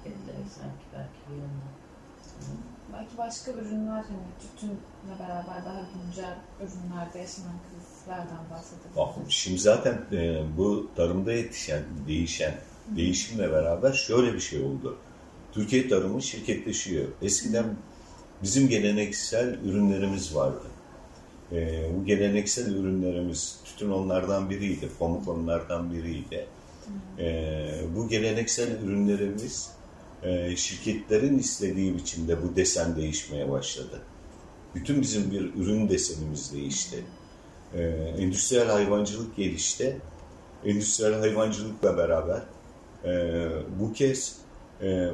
[0.06, 2.75] Edilerek sanki belki bir yandan.
[2.94, 9.32] Belki başka ürünler hani tütünle beraber daha güncel ürünlerde yaşanan krizlerden Ah, bahsedebiliriz.
[9.34, 12.54] Şimdi zaten e, bu tarımda yetişen, değişen,
[12.96, 14.98] değişimle beraber şöyle bir şey oldu.
[15.54, 17.08] Türkiye tarımı şirketleşiyor.
[17.22, 17.66] Eskiden
[18.44, 20.68] bizim geleneksel ürünlerimiz vardı.
[21.52, 26.48] E, bu geleneksel ürünlerimiz, tütün onlardan biriydi, pamuk onlardan biriydi.
[27.20, 29.72] E, bu geleneksel ürünlerimiz
[30.26, 34.02] e, şirketlerin istediği biçimde bu desen değişmeye başladı.
[34.76, 37.04] Bütün bizim bir ürün desenimiz değişti.
[37.74, 37.82] Ee,
[38.18, 40.02] endüstriyel hayvancılık gelişti.
[40.66, 42.42] Endüstriyel hayvancılıkla beraber
[43.06, 43.48] e,
[43.80, 44.38] bu kez
[44.82, 45.10] e,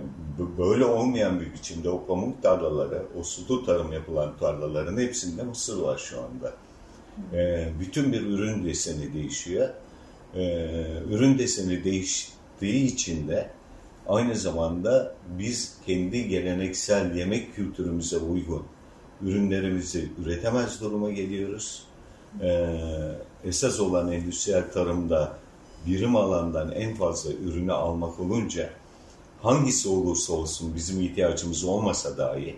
[0.57, 5.97] böyle olmayan bir biçimde o pamuk tarlaları, o sulu tarım yapılan tarlaların hepsinde mısır var
[5.97, 6.53] şu anda.
[7.33, 9.69] E, bütün bir ürün deseni değişiyor.
[10.35, 10.43] E,
[11.09, 13.49] ürün deseni değiştiği için de
[14.11, 18.63] aynı zamanda biz kendi geleneksel yemek kültürümüze uygun
[19.21, 21.83] ürünlerimizi üretemez duruma geliyoruz.
[22.41, 22.67] Ee,
[23.43, 25.37] esas olan endüstriyel tarımda
[25.87, 28.69] birim alandan en fazla ürünü almak olunca
[29.41, 32.55] hangisi olursa olsun bizim ihtiyacımız olmasa dahi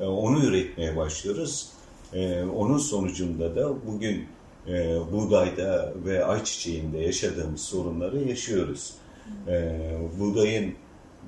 [0.00, 1.68] e, onu üretmeye başlıyoruz.
[2.12, 4.26] E, onun sonucunda da bugün
[4.68, 8.94] e, buğdayda ve ayçiçeğinde yaşadığımız sorunları yaşıyoruz.
[9.48, 9.78] E,
[10.18, 10.74] buğdayın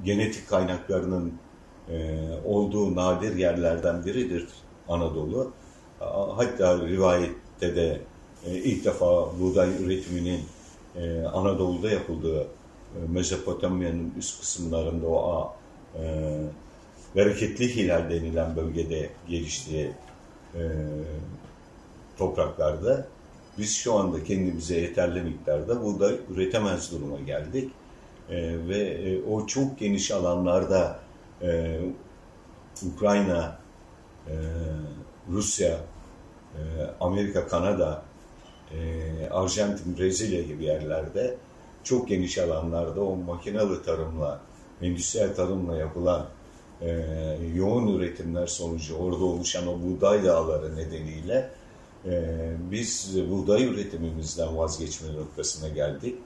[0.05, 1.33] genetik kaynaklarının
[1.91, 4.47] e, olduğu nadir yerlerden biridir
[4.89, 5.53] Anadolu.
[6.37, 8.01] Hatta rivayette de
[8.47, 10.41] e, ilk defa buğday üretiminin
[10.97, 12.47] e, Anadolu'da yapıldığı e,
[13.09, 15.53] Mezopotamya'nın üst kısımlarında o
[16.01, 16.03] e,
[17.17, 19.93] bereketli hilal denilen bölgede geliştiği
[20.55, 20.61] e,
[22.19, 23.07] topraklarda
[23.59, 27.71] biz şu anda kendimize yeterli miktarda buğday üretemez duruma geldik.
[28.31, 31.01] E, ve e, o çok geniş alanlarda
[31.43, 31.81] e,
[32.95, 33.59] Ukrayna,
[34.29, 34.35] e,
[35.31, 35.81] Rusya,
[36.55, 36.61] e,
[37.01, 38.03] Amerika, Kanada,
[38.73, 41.37] e, Arjantin, Brezilya gibi yerlerde
[41.85, 44.41] çok geniş alanlarda o makinalı tarımla,
[44.83, 46.27] endüstriyel tarımla yapılan
[46.81, 46.91] e,
[47.55, 51.51] yoğun üretimler sonucu orada oluşan o buğday dağları nedeniyle
[52.07, 52.35] e,
[52.71, 56.19] biz buğday üretimimizden vazgeçme noktasına geldik.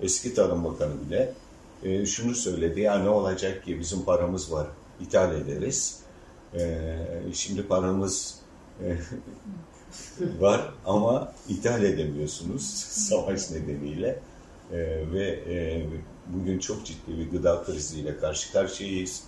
[0.00, 1.34] Eski Tarım Bakanı bile
[1.82, 4.66] e, şunu söyledi, ya ne olacak ki bizim paramız var,
[5.00, 6.04] ithal ederiz.
[6.54, 6.96] E,
[7.32, 8.38] şimdi paramız
[8.82, 8.96] e,
[10.40, 12.62] var ama ithal edemiyorsunuz
[13.08, 14.20] savaş nedeniyle.
[14.72, 14.78] E,
[15.12, 15.86] ve e,
[16.26, 19.22] bugün çok ciddi bir gıda kriziyle karşı karşıyayız.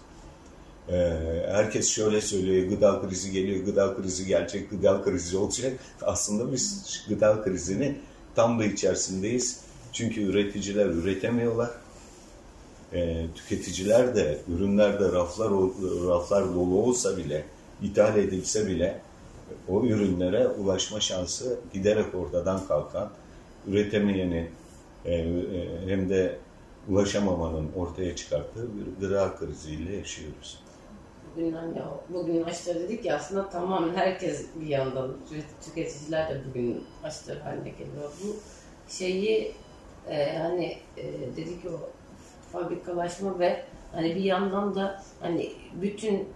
[1.46, 5.72] Herkes şöyle söylüyor, gıda krizi geliyor, gıda krizi gelecek, gıda krizi olacak.
[6.02, 7.98] Aslında biz gıda krizinin
[8.34, 9.60] tam da içerisindeyiz.
[9.92, 11.70] Çünkü üreticiler üretemiyorlar.
[12.96, 15.50] E, tüketiciler de ürünlerde raflar
[16.08, 17.44] raflar dolu olsa bile,
[17.82, 19.00] ithal edilse bile
[19.68, 23.10] o ürünlere ulaşma şansı giderek ortadan kalkan,
[23.66, 24.50] üretemeyenin
[25.04, 25.26] e, e,
[25.86, 26.38] hem de
[26.88, 30.60] ulaşamamanın ortaya çıkarttığı bir gıda kriziyle yaşıyoruz.
[31.36, 35.16] Bugün hani bugün açları dedik ya aslında tamamen herkes bir yandan
[35.64, 38.12] tüketiciler de bugün açları haline geliyor.
[38.24, 38.36] Bu
[38.88, 39.54] şeyi
[40.08, 41.04] e, hani e,
[41.36, 41.95] dedik o
[42.52, 46.28] fabrikalaşma ve hani bir yandan da hani bütün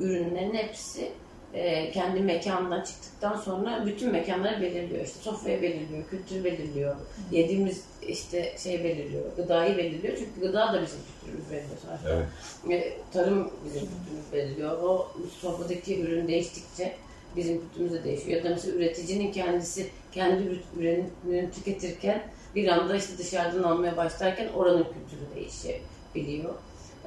[0.00, 1.10] ürünlerin hepsi
[1.54, 5.04] e, kendi mekanından çıktıktan sonra bütün mekanları belirliyor.
[5.04, 6.96] İşte sofrayı belirliyor, kültür belirliyor,
[7.30, 10.16] yediğimiz işte şey belirliyor, gıdayı belirliyor.
[10.18, 12.26] Çünkü gıda da bizim kültürümüz belirliyor sonuçta.
[12.68, 12.84] Evet.
[12.84, 14.82] E, tarım bizim kültürümüz belirliyor.
[14.82, 15.08] O
[15.40, 16.96] sofradaki ürün değiştikçe
[17.36, 18.36] bizim kültürümüz de değişiyor.
[18.36, 22.22] Ya da mesela üreticinin kendisi kendi ürününü tüketirken
[22.56, 26.54] bir anda işte dışarıdan almaya başlarken oranın kültürü değişebiliyor.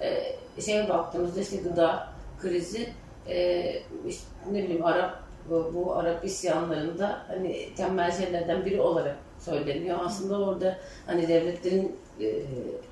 [0.01, 2.07] Ee, şeye baktığımızda işte gıda
[2.41, 2.89] krizi
[3.27, 3.63] e,
[4.07, 9.99] işte, ne bileyim Arap bu, bu Arap isyanlarında hani temel şeylerden biri olarak söyleniyor.
[10.05, 12.33] Aslında orada hani devletlerin e,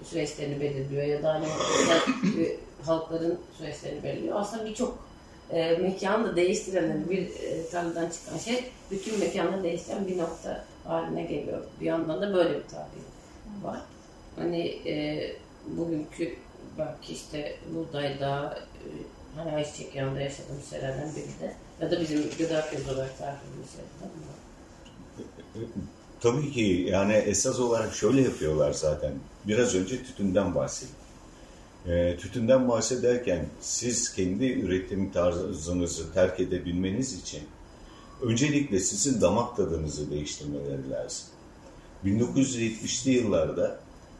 [0.03, 1.45] süreçlerini belirliyor ya da hani
[2.43, 4.39] e, halkların süreçlerini belirliyor.
[4.39, 5.06] Aslında birçok
[5.51, 11.23] e, mekanı da değiştiren bir e, tanrıdan çıkan şey bütün mekanı değiştiren bir nokta haline
[11.23, 11.63] geliyor.
[11.81, 13.79] Bir yandan da böyle bir tarih var.
[14.35, 15.35] Hani e,
[15.67, 16.35] bugünkü
[16.77, 18.85] belki işte buğdayda e,
[19.35, 23.69] hani ayçiçek yanında yaşadığım şeylerden biri de ya da bizim gıda krizi olarak tarif edilmiş
[26.19, 29.13] Tabii ki yani esas olarak şöyle yapıyorlar zaten.
[29.47, 30.95] Biraz önce tütünden bahsettim.
[31.87, 37.41] E, tütünden bahsederken siz kendi üretim tarzınızı terk edebilmeniz için
[38.21, 41.25] öncelikle sizin damak tadınızı değiştirmeleri lazım.
[42.05, 43.79] 1970'li yıllarda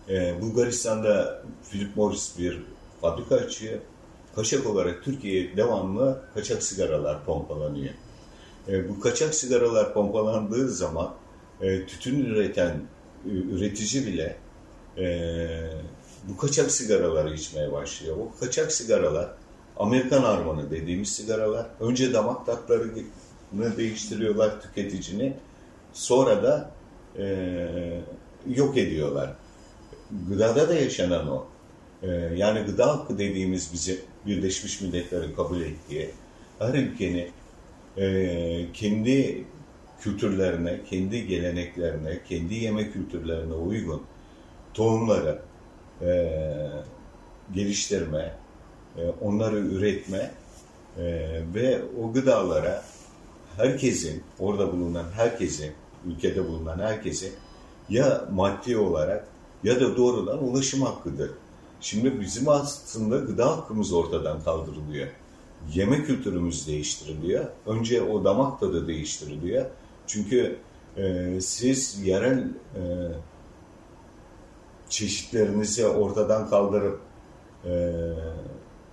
[0.10, 2.62] e, Bulgaristan'da Philip Morris bir
[3.02, 3.80] fabrika açıyor.
[4.36, 7.94] Kaçak olarak Türkiye'ye devamlı kaçak sigaralar pompalanıyor.
[8.68, 11.14] E, bu kaçak sigaralar pompalandığı zaman
[11.62, 12.82] e, tütün üreten
[13.26, 14.38] üretici bile
[14.98, 15.08] e,
[16.28, 18.18] bu kaçak sigaraları içmeye başlıyor.
[18.18, 19.30] O kaçak sigaralar
[19.78, 21.66] Amerikan armanı dediğimiz sigaralar.
[21.80, 25.34] Önce damak tatlarını değiştiriyorlar tüketicini.
[25.94, 26.72] Sonra da
[27.18, 27.26] e,
[28.48, 29.34] yok ediyorlar.
[30.30, 31.46] Gıdada da yaşanan o.
[32.04, 36.10] E, yani gıda hakkı dediğimiz bize Birleşmiş Milletler'in kabul ettiği
[36.60, 37.30] her ülkenin
[37.98, 39.46] e, kendi
[40.02, 44.02] kültürlerine, kendi geleneklerine, kendi yemek kültürlerine uygun
[44.74, 45.42] tohumları
[46.02, 46.32] e,
[47.54, 48.38] geliştirme,
[48.98, 50.32] e, onları üretme
[50.98, 51.04] e,
[51.56, 52.84] ve o gıdalara
[53.58, 55.72] herkesin, orada bulunan herkesin,
[56.06, 57.34] ülkede bulunan herkesin
[57.90, 59.28] ya maddi olarak
[59.64, 61.32] ya da doğrudan ulaşım hakkıdır.
[61.82, 65.08] Şimdi bizim aslında gıda hakkımız ortadan kaldırılıyor.
[65.74, 67.46] Yemek kültürümüz değiştiriliyor.
[67.66, 69.66] Önce o damak tadı değiştiriliyor.
[70.08, 70.58] Çünkü
[70.98, 72.40] e, siz yerel
[72.76, 72.82] e,
[74.90, 77.00] çeşitlerinizi ortadan kaldırıp
[77.66, 77.92] e,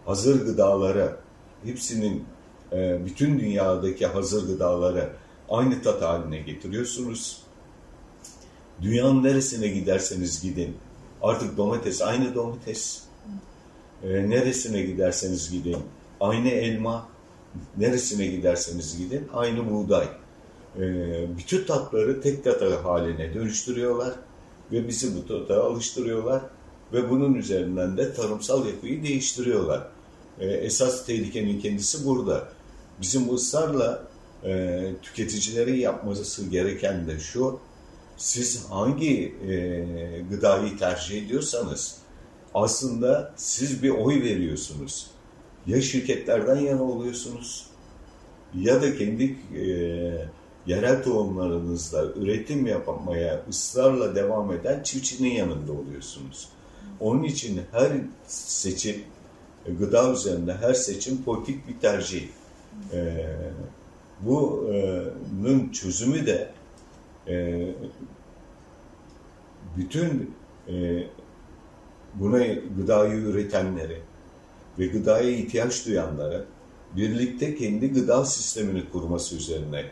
[0.07, 1.16] hazır gıdaları
[1.64, 2.24] hepsinin
[2.72, 5.11] e, bütün dünyadaki hazır gıdaları
[5.48, 7.42] aynı tat haline getiriyorsunuz.
[8.83, 10.76] Dünyanın neresine giderseniz gidin.
[11.22, 13.02] Artık domates aynı domates.
[14.02, 15.76] E, neresine giderseniz gidin.
[16.20, 17.09] Aynı elma.
[17.76, 19.28] Neresine giderseniz gidin.
[19.35, 20.09] Aynı buğday.
[20.78, 20.83] E,
[21.38, 24.14] bütün tatları tek tat haline dönüştürüyorlar.
[24.72, 26.42] Ve bizi bu tata alıştırıyorlar.
[26.92, 29.88] Ve bunun üzerinden de tarımsal yapıyı değiştiriyorlar.
[30.40, 32.48] E, esas tehlikenin kendisi burada.
[33.00, 34.05] Bizim ısrarla
[34.44, 37.59] e, tüketicilerin yapması gereken de şu,
[38.16, 39.87] siz hangi e,
[40.31, 41.96] gıdayı tercih ediyorsanız
[42.55, 45.07] aslında siz bir oy veriyorsunuz.
[45.66, 47.66] Ya şirketlerden yana oluyorsunuz
[48.55, 49.24] ya da kendi
[49.57, 49.64] e,
[50.66, 56.48] yerel tohumlarınızla üretim yapmaya ısrarla devam eden çiftçinin yanında oluyorsunuz.
[57.00, 57.92] Onun için her
[58.27, 58.96] seçim,
[59.79, 62.29] gıda üzerinde her seçim politik bir tercih.
[62.92, 63.27] E,
[64.20, 66.50] bunun çözümü de
[67.29, 67.66] e,
[69.77, 70.35] bütün
[70.68, 71.07] e,
[72.14, 72.46] buna
[72.77, 74.00] gıdayı üretenleri
[74.79, 76.44] ve gıdaya ihtiyaç duyanları
[76.96, 79.85] birlikte kendi gıda sistemini kurması üzerine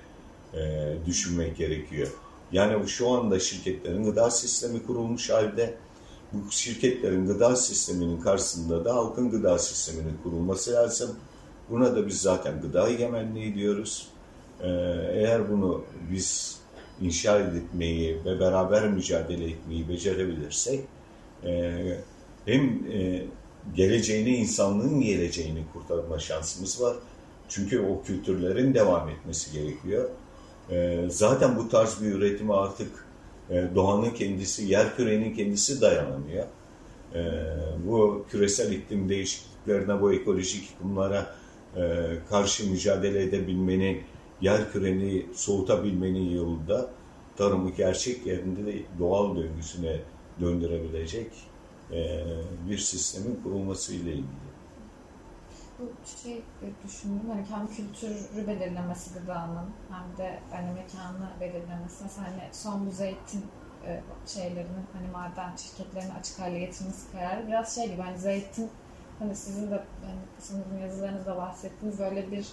[0.54, 2.08] e, düşünmek gerekiyor.
[2.52, 5.74] Yani şu anda şirketlerin gıda sistemi kurulmuş halde
[6.32, 11.16] bu şirketlerin gıda sisteminin karşısında da halkın gıda sisteminin kurulması lazım.
[11.70, 14.08] Buna da biz zaten gıda egemenliği diyoruz.
[14.60, 14.68] Ee,
[15.12, 16.58] eğer bunu biz
[17.00, 20.80] inşa etmeyi ve beraber mücadele etmeyi becerebilirsek
[21.44, 21.72] e,
[22.44, 22.62] hem
[22.92, 23.24] e,
[23.74, 26.96] geleceğini, insanlığın geleceğini kurtarma şansımız var.
[27.48, 30.10] Çünkü o kültürlerin devam etmesi gerekiyor.
[30.70, 33.06] E, zaten bu tarz bir üretime artık
[33.74, 36.44] doğanın kendisi, yer kürenin kendisi dayanamıyor.
[37.86, 41.34] Bu küresel iklim değişikliklerine, bu ekolojik yıkımlara
[42.28, 44.02] karşı mücadele edebilmenin
[44.40, 46.90] yer küreni soğutabilmenin yolunda
[47.36, 50.00] tarımı gerçek yerinde de doğal döngüsüne
[50.40, 51.30] döndürebilecek
[51.92, 52.24] e,
[52.70, 54.51] bir sistemin kurulması ile ilgili.
[55.82, 55.92] Bu
[56.22, 56.42] şey
[56.84, 62.02] düşündüm hani kendi kültürü belirlemesi gıdanın hem de hani mekanı belirlemesi.
[62.02, 63.44] Mesela hani son bu zeytin
[63.86, 68.70] e, şeylerinin hani maden şirketlerini açık hale getirmesi kararı biraz şey gibi hani zeytin
[69.18, 72.48] hani sizin de hani sanırım yazılarınızda bahsettiğiniz böyle bir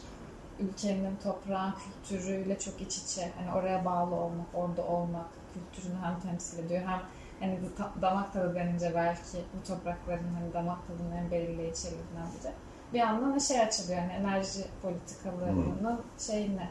[0.60, 3.32] ülkenin, toprağın kültürüyle çok iç içe.
[3.38, 7.02] Hani oraya bağlı olmak, orada olmak kültürünü hem temsil ediyor hem
[7.40, 7.60] hani
[8.02, 12.54] damak tadı denince belki bu toprakların hani damak tadının en belirleyici şeylerinden biri.
[12.94, 16.26] Bir yandan da şey açılıyor hani enerji politikalarının hmm.
[16.28, 16.70] şeyine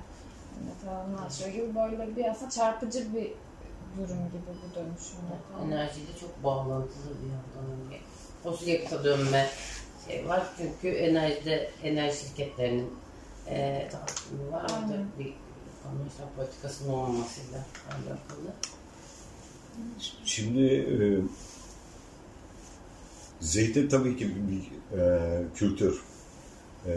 [0.55, 3.33] hani tavanını açıyor gibi böyle bir aslında çarpıcı bir
[3.97, 5.65] durum gibi bu dönüşümde.
[5.65, 8.03] Enerjiyle çok bağlantılı bir yandan.
[8.43, 9.49] Fosil yakıta dönme
[10.07, 12.95] şey var çünkü enerjide enerji şirketlerinin
[13.47, 13.89] e,
[14.53, 15.35] var mı bir
[15.89, 18.53] anlaşma politikasının olmamasıyla alakalı.
[20.25, 20.97] Şimdi e,
[23.41, 25.19] zeytin tabii ki bir, bir e,
[25.57, 26.01] kültür.
[26.87, 26.93] E,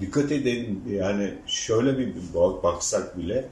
[0.00, 2.14] dikkat edin yani şöyle bir
[2.62, 3.48] baksak bile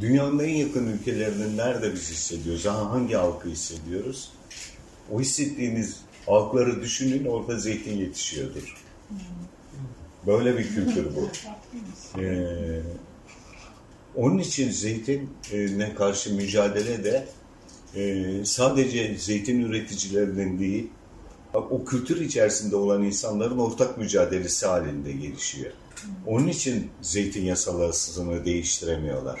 [0.00, 2.66] dünyanın en yakın ülkelerinin nerede biz hissediyoruz?
[2.66, 4.32] Hangi halkı hissediyoruz?
[5.12, 8.76] O hissettiğiniz halkları düşünün orada zeytin yetişiyordur.
[10.26, 11.28] Böyle bir kültür bu.
[12.20, 12.80] Ee,
[14.16, 17.28] onun için zeytinle karşı mücadele de
[17.94, 20.90] e, sadece zeytin üreticilerinin değil,
[21.58, 25.72] o kültür içerisinde olan insanların ortak mücadelesi halinde gelişiyor.
[26.26, 29.40] Onun için zeytin yasalarını değiştiremiyorlar.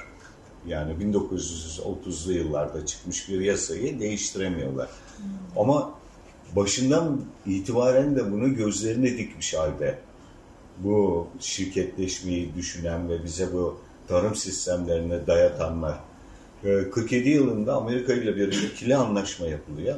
[0.66, 4.88] Yani 1930'lu yıllarda çıkmış bir yasayı değiştiremiyorlar.
[5.56, 5.94] Ama
[6.56, 9.98] başından itibaren de bunu gözlerine dikmiş halde
[10.78, 13.78] bu şirketleşmeyi düşünen ve bize bu
[14.08, 15.98] tarım sistemlerine dayatanlar.
[16.62, 19.96] 47 yılında Amerika ile bir ikili anlaşma yapılıyor.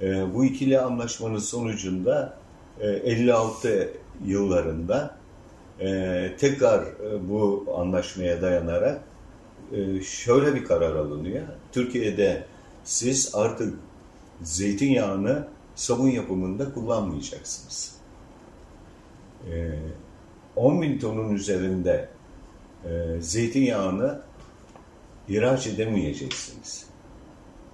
[0.00, 2.36] Ee, bu ikili anlaşmanın sonucunda
[2.80, 3.88] 56 e,
[4.24, 5.16] yıllarında
[5.80, 9.00] e, tekrar e, bu anlaşmaya dayanarak
[10.02, 11.42] şöyle bir karar alınıyor.
[11.72, 12.44] Türkiye'de
[12.84, 13.74] siz artık
[14.42, 17.96] zeytinyağını sabun yapımında kullanmayacaksınız.
[20.56, 22.08] 10 bin tonun üzerinde
[23.20, 24.20] zeytinyağını
[25.28, 26.86] ihraç edemeyeceksiniz.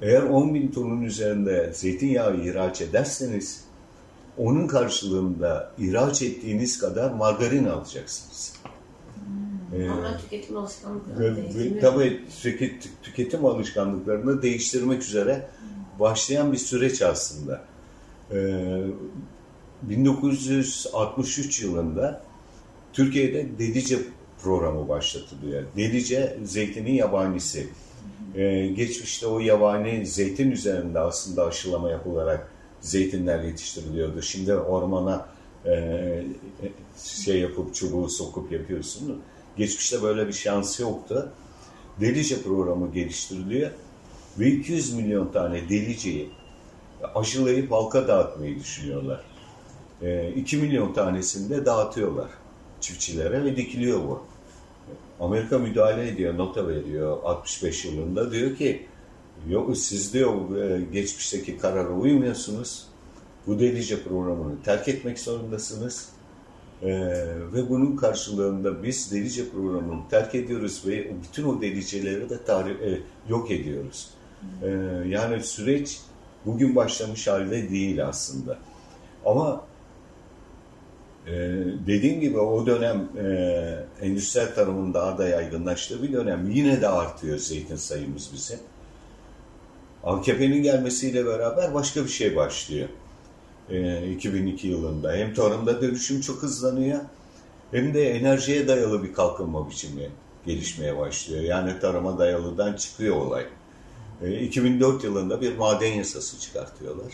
[0.03, 3.65] Eğer 10 bin tonun üzerinde zeytinyağı ihraç ederseniz
[4.39, 8.55] onun karşılığında ihraç ettiğiniz kadar margarin alacaksınız.
[9.73, 9.81] Hmm.
[9.81, 11.81] Ee, Ama tüketim alışkanlıkları değiştirmek.
[11.81, 12.25] Tabii
[13.03, 15.49] tüketim alışkanlıklarını değiştirmek üzere
[16.01, 17.65] başlayan bir süreç aslında.
[18.33, 18.83] Ee,
[19.83, 22.23] 1963 yılında
[22.93, 23.99] Türkiye'de Dedice
[24.43, 25.63] programı başlatılıyor.
[25.77, 27.69] Delice zeytinin yabanisi.
[28.37, 34.23] Ee, geçmişte o yabani zeytin üzerinde aslında aşılama yapılarak zeytinler yetiştiriliyordu.
[34.23, 35.27] Şimdi ormana
[35.67, 36.25] e,
[37.05, 39.23] şey yapıp çubuğu sokup yapıyorsun.
[39.57, 41.33] Geçmişte böyle bir şansı yoktu.
[42.01, 43.71] Delice programı geliştiriliyor
[44.39, 46.31] ve 200 milyon tane deliceyi
[47.15, 49.21] aşılayıp halka dağıtmayı düşünüyorlar.
[50.03, 52.31] E, 2 milyon tanesini de dağıtıyorlar
[52.81, 54.23] çiftçilere ve dikiliyor bu.
[55.21, 58.33] Amerika müdahale ediyor, nota veriyor 65 yılında.
[58.33, 58.87] Diyor ki
[59.49, 62.87] yok siz diyor e, geçmişteki karara uymuyorsunuz.
[63.47, 66.09] Bu delice programını terk etmek zorundasınız.
[66.83, 66.89] Ee,
[67.53, 72.99] ve bunun karşılığında biz delice programını terk ediyoruz ve bütün o deliceleri de tarif, e,
[73.29, 74.11] yok ediyoruz.
[74.63, 74.69] Ee,
[75.07, 76.01] yani süreç
[76.47, 78.59] bugün başlamış halde değil aslında.
[79.25, 79.65] Ama
[81.27, 81.33] e,
[81.87, 86.51] dediğim gibi o dönem e, endüstriyel tarımın daha da yaygınlaştığı bir dönem.
[86.51, 88.59] Yine de artıyor zeytin sayımız bizim.
[90.05, 92.89] AKP'nin gelmesiyle beraber başka bir şey başlıyor.
[93.71, 95.13] E, 2002 yılında.
[95.13, 97.01] Hem tarımda dönüşüm çok hızlanıyor
[97.71, 100.09] hem de enerjiye dayalı bir kalkınma biçimi
[100.47, 101.43] gelişmeye başlıyor.
[101.43, 103.47] Yani tarıma dayalıdan çıkıyor olay.
[104.23, 107.13] E, 2004 yılında bir maden yasası çıkartıyorlar.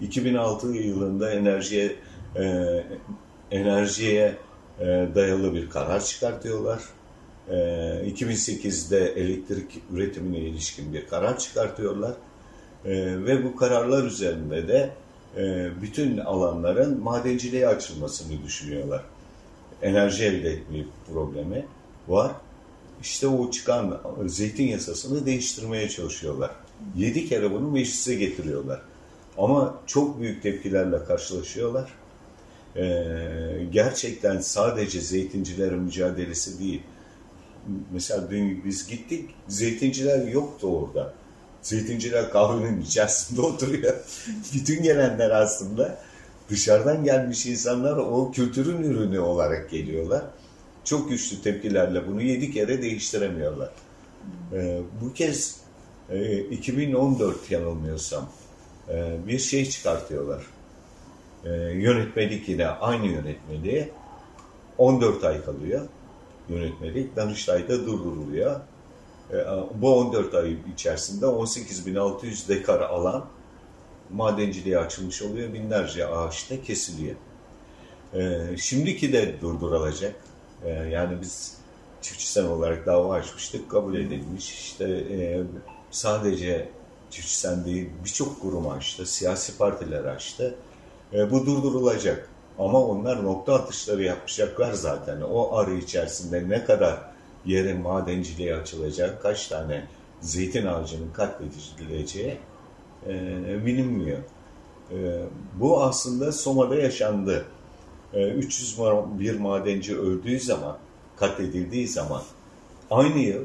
[0.00, 1.96] 2006 yılında enerjiye
[2.38, 2.84] e,
[3.50, 4.36] enerjiye
[4.80, 4.84] e,
[5.14, 6.82] dayalı bir karar çıkartıyorlar.
[7.48, 7.54] E,
[8.14, 12.12] 2008'de elektrik üretimine ilişkin bir karar çıkartıyorlar.
[12.84, 12.90] E,
[13.24, 14.90] ve bu kararlar üzerinde de
[15.36, 19.02] e, bütün alanların madenciliğe açılmasını düşünüyorlar.
[19.82, 20.78] Enerji elde etme
[21.12, 21.66] problemi
[22.08, 22.32] var.
[23.02, 26.50] İşte o çıkan zeytin yasasını değiştirmeye çalışıyorlar.
[26.96, 28.80] Yedi kere bunu meclise getiriyorlar.
[29.38, 31.92] Ama çok büyük tepkilerle karşılaşıyorlar.
[32.76, 36.82] Ee, gerçekten sadece zeytincilerin mücadelesi değil.
[37.92, 41.12] Mesela dün biz gittik, zeytinciler yoktu orada.
[41.62, 43.94] Zeytinciler kahvenin içerisinde oturuyor.
[44.54, 45.98] Bütün gelenler aslında
[46.50, 50.24] dışarıdan gelmiş insanlar o kültürün ürünü olarak geliyorlar.
[50.84, 53.70] Çok güçlü tepkilerle bunu yedi kere değiştiremiyorlar.
[54.52, 55.60] Ee, bu kez
[56.10, 58.28] e, 2014 yanılmıyorsam
[58.88, 60.55] e, bir şey çıkartıyorlar.
[61.46, 63.90] E, yönetmelik yine aynı yönetmeliğe
[64.78, 65.88] 14 ay kalıyor
[66.48, 67.16] yönetmelik.
[67.16, 68.60] Danıştay'da durduruluyor.
[69.30, 69.36] E,
[69.74, 73.26] bu 14 ay içerisinde 18.600 dekar alan
[74.10, 75.52] madenciliğe açılmış oluyor.
[75.52, 77.16] Binlerce ağaç da kesiliyor.
[78.14, 80.14] E, şimdiki de durdurulacak.
[80.64, 81.56] E, yani biz
[82.02, 83.70] çiftçi olarak dava açmıştık.
[83.70, 84.52] Kabul edilmiş.
[84.52, 85.42] İşte e,
[85.90, 86.68] sadece
[87.10, 89.06] çiftçi sen değil birçok kurum açtı.
[89.06, 90.54] Siyasi partiler açtı.
[91.12, 92.28] E, bu durdurulacak.
[92.58, 95.20] Ama onlar nokta atışları yapacaklar zaten.
[95.20, 96.98] O arı içerisinde ne kadar
[97.44, 99.84] yerin madenciliğe açılacak, kaç tane
[100.20, 102.38] zeytin ağacının katledileceği
[103.06, 104.18] e, bilinmiyor.
[104.90, 104.96] E,
[105.60, 107.44] bu aslında Soma'da yaşandı.
[108.12, 110.78] E, 301 madenci öldüğü zaman,
[111.16, 112.22] katledildiği zaman
[112.90, 113.44] aynı yıl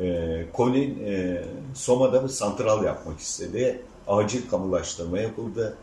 [0.00, 1.44] e, Colin e,
[1.74, 3.80] Soma'da bir santral yapmak istedi.
[4.08, 5.76] Acil kamulaştırma yapıldı.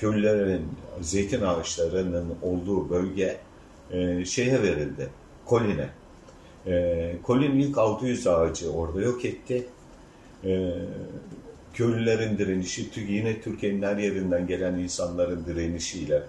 [0.00, 0.68] Köylülerin,
[1.00, 3.36] zeytin ağaçlarının olduğu bölge
[3.90, 5.08] e, şeye verildi,
[5.48, 5.88] Colin'e.
[6.66, 9.66] E, Colin ilk 600 ağacı orada yok etti.
[10.44, 10.72] E,
[11.74, 16.22] köylülerin direnişi, yine Türkiye'nin her yerinden gelen insanların direnişiyle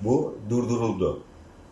[0.00, 1.22] bu durduruldu.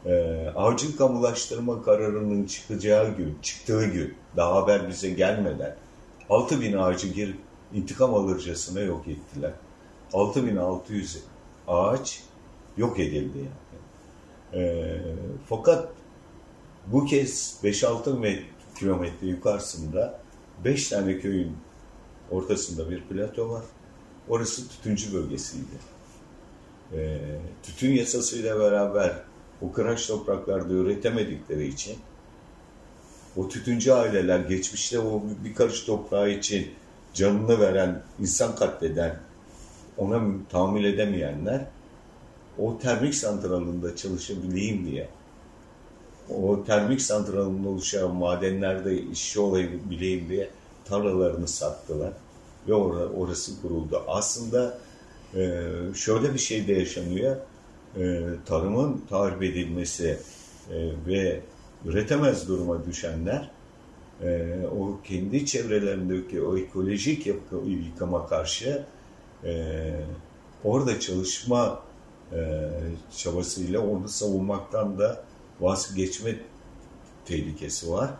[0.07, 0.13] E,
[0.57, 5.77] acil kamulaştırma kararının çıkacağı gün, çıktığı gün, daha haber bize gelmeden
[6.31, 7.37] 6000 ağacı girip
[7.75, 9.53] intikam alırcasına yok ettiler.
[10.13, 11.25] 6600
[11.69, 12.23] ağaç
[12.77, 14.65] yok edildi yani.
[14.65, 15.01] E,
[15.49, 15.89] fakat
[16.87, 18.43] bu kez 5-6
[18.79, 20.21] kilometre yukarısında
[20.65, 21.57] 5 tane köyün
[22.31, 23.65] ortasında bir plato var.
[24.29, 25.95] Orası tütüncü bölgesiydi.
[26.93, 27.19] E,
[27.63, 29.13] tütün yasasıyla beraber
[29.63, 31.97] o kıraç topraklarda üretemedikleri için
[33.37, 36.71] o tütüncü aileler geçmişte o bir karış toprağı için
[37.15, 39.21] canını veren, insan katleden,
[39.99, 41.67] ona tahammül edemeyenler
[42.59, 45.09] o termik santralında çalışabileyim diye
[46.29, 50.49] o termik santralında oluşan madenlerde işçi olabileyim diye
[50.85, 52.13] tarlalarını sattılar
[52.69, 54.03] ve orası kuruldu.
[54.09, 54.79] Aslında
[55.35, 55.61] e,
[55.95, 57.37] şöyle bir şey de yaşanıyor.
[57.97, 60.19] E, tarımın tahrip edilmesi
[60.71, 60.77] e,
[61.07, 61.41] ve
[61.85, 63.51] üretemez duruma düşenler
[64.79, 67.27] o kendi çevrelerindeki o ekolojik
[67.67, 68.85] yıkama karşı
[70.65, 71.83] orada çalışma
[73.17, 75.25] çabasıyla onu savunmaktan da
[75.61, 76.37] vazgeçme
[77.25, 78.11] tehlikesi var.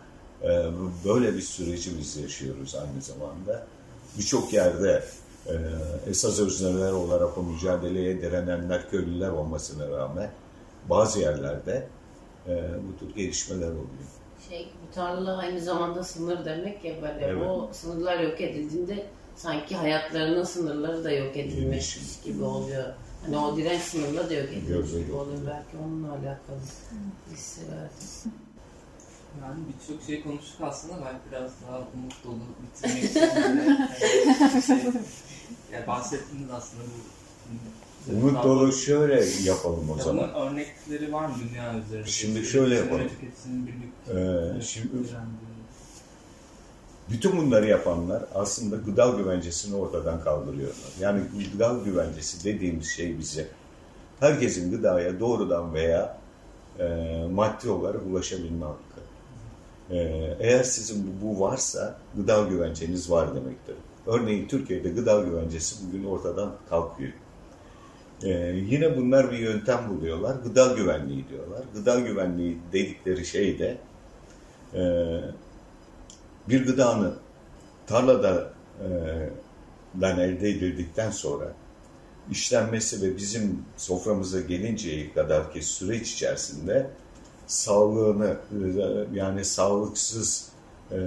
[0.43, 0.47] E,
[1.05, 3.67] böyle bir süreci biz yaşıyoruz aynı zamanda.
[4.17, 5.03] Birçok yerde
[5.47, 5.53] e,
[6.09, 10.31] esas özneler olarak o mücadeleye direnenler köylüler olmasına rağmen
[10.89, 11.87] bazı yerlerde
[12.47, 14.05] e, bu tür gelişmeler oluyor.
[14.49, 17.47] Şey, bu tarla aynı zamanda sınır demek ya böyle Evet.
[17.47, 19.05] o sınırlar yok edildiğinde
[19.35, 22.93] sanki hayatlarının sınırları da yok edilmiş gibi oluyor.
[23.25, 25.37] Hani o direnç sınırları da yok edilmiş gibi oluyor.
[25.47, 26.59] Belki onunla alakalı
[27.31, 28.35] hissi verdi.
[29.41, 30.93] Yani birçok şey konuştuk aslında.
[31.05, 33.11] Ben biraz daha umut dolu bitirmek
[34.63, 34.91] şey,
[35.73, 37.15] yani bahsettiniz aslında bu
[38.13, 40.31] Umut dolu şöyle yapalım o Ya zaman.
[40.35, 42.07] Bunun örnekleri var mı dünya üzerinde?
[42.07, 43.09] Şimdi şöyle yapalım.
[44.09, 44.89] Ee, şimdi.
[47.09, 50.91] Bütün bunları yapanlar aslında gıda güvencesini ortadan kaldırıyorlar.
[50.99, 51.21] Yani
[51.53, 53.47] gıda güvencesi dediğimiz şey bize
[54.19, 56.17] herkesin gıdaya doğrudan veya
[56.79, 56.85] e,
[57.31, 59.01] maddi olarak ulaşabilme hakkı.
[59.89, 59.97] E,
[60.39, 63.75] eğer sizin bu varsa gıda güvenceniz var demektir.
[64.07, 67.13] Örneğin Türkiye'de gıda güvencesi bugün ortadan kalkıyor.
[68.23, 70.35] E, yine bunlar bir yöntem buluyorlar.
[70.43, 71.61] Gıda güvenliği diyorlar.
[71.73, 73.77] Gıda güvenliği dedikleri şey de
[74.73, 74.81] e,
[76.49, 77.15] bir gıdanın
[77.87, 81.53] tarlada e, elde edildikten sonra
[82.31, 86.89] işlenmesi ve bizim soframıza gelinceye kadar ki süreç içerisinde
[87.47, 90.49] sağlığını e, yani sağlıksız
[90.91, 90.97] e,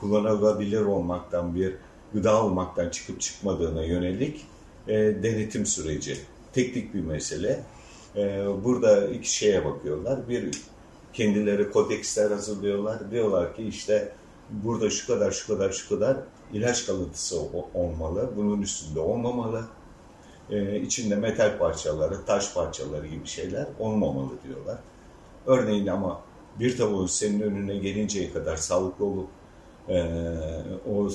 [0.00, 1.74] kullanılabilir olmaktan bir
[2.14, 4.46] gıda olmaktan çıkıp çıkmadığına yönelik
[4.88, 6.18] e, denetim süreci.
[6.52, 7.60] Teknik bir mesele.
[8.64, 10.28] Burada iki şeye bakıyorlar.
[10.28, 10.50] Bir
[11.12, 13.10] kendileri kodeksler hazırlıyorlar.
[13.10, 14.12] Diyorlar ki işte
[14.50, 16.16] burada şu kadar şu kadar şu kadar
[16.52, 17.40] ilaç kalıntısı
[17.74, 18.30] olmalı.
[18.36, 19.64] Bunun üstünde olmamalı.
[20.50, 24.78] Ee, içinde metal parçaları, taş parçaları gibi şeyler olmamalı diyorlar.
[25.46, 26.20] Örneğin ama
[26.60, 29.28] bir tavuğun senin önüne gelinceye kadar sağlıklı olup
[29.88, 30.04] ee,
[30.92, 31.08] o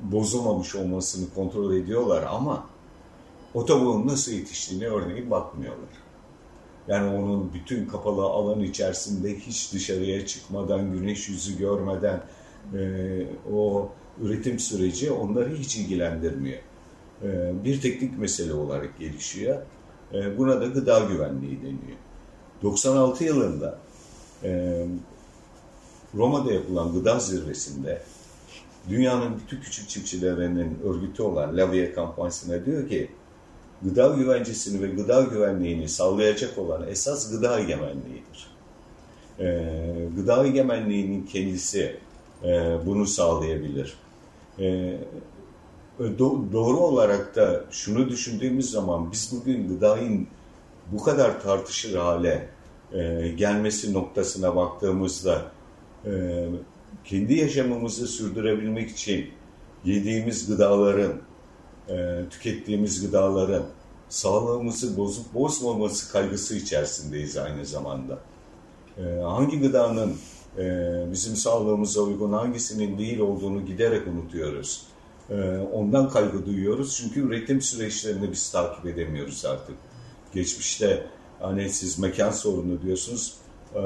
[0.00, 2.66] bozulmamış olmasını kontrol ediyorlar ama
[3.54, 6.01] o tavuğun nasıl yetiştiğine örneğin bakmıyorlar.
[6.88, 12.22] Yani onun bütün kapalı alan içerisinde hiç dışarıya çıkmadan, güneş yüzü görmeden
[12.74, 16.58] e, o üretim süreci onları hiç ilgilendirmiyor.
[17.22, 19.62] E, bir teknik mesele olarak gelişiyor.
[20.14, 21.98] E, buna da gıda güvenliği deniyor.
[22.62, 23.78] 96 yılında
[24.44, 24.82] e,
[26.14, 28.02] Roma'da yapılan gıda zirvesinde
[28.88, 33.10] dünyanın bütün küçük çiftçilerinin örgütü olan Lavie kampanyasına diyor ki
[33.84, 38.52] gıda güvencesini ve gıda güvenliğini sağlayacak olan esas gıda egemenliğidir.
[39.40, 39.64] Ee,
[40.16, 41.96] gıda egemenliğinin kendisi
[42.44, 43.94] e, bunu sağlayabilir.
[44.58, 44.98] Ee,
[45.98, 50.28] do- doğru olarak da şunu düşündüğümüz zaman biz bugün gıdayın
[50.92, 52.48] bu kadar tartışır hale
[52.92, 55.42] e, gelmesi noktasına baktığımızda
[56.06, 56.10] e,
[57.04, 59.30] kendi yaşamımızı sürdürebilmek için
[59.84, 61.12] yediğimiz gıdaların
[61.92, 63.64] e, tükettiğimiz gıdaların
[64.08, 68.18] sağlığımızı bozup bozmaması kaygısı içerisindeyiz aynı zamanda.
[68.98, 70.16] E, hangi gıdanın
[70.58, 70.64] e,
[71.12, 74.86] bizim sağlığımıza uygun, hangisinin değil olduğunu giderek unutuyoruz.
[75.30, 75.34] E,
[75.72, 79.76] ondan kaygı duyuyoruz çünkü üretim süreçlerini biz takip edemiyoruz artık.
[80.34, 81.06] Geçmişte
[81.40, 83.34] hani siz mekan sorunu diyorsunuz,
[83.74, 83.80] e,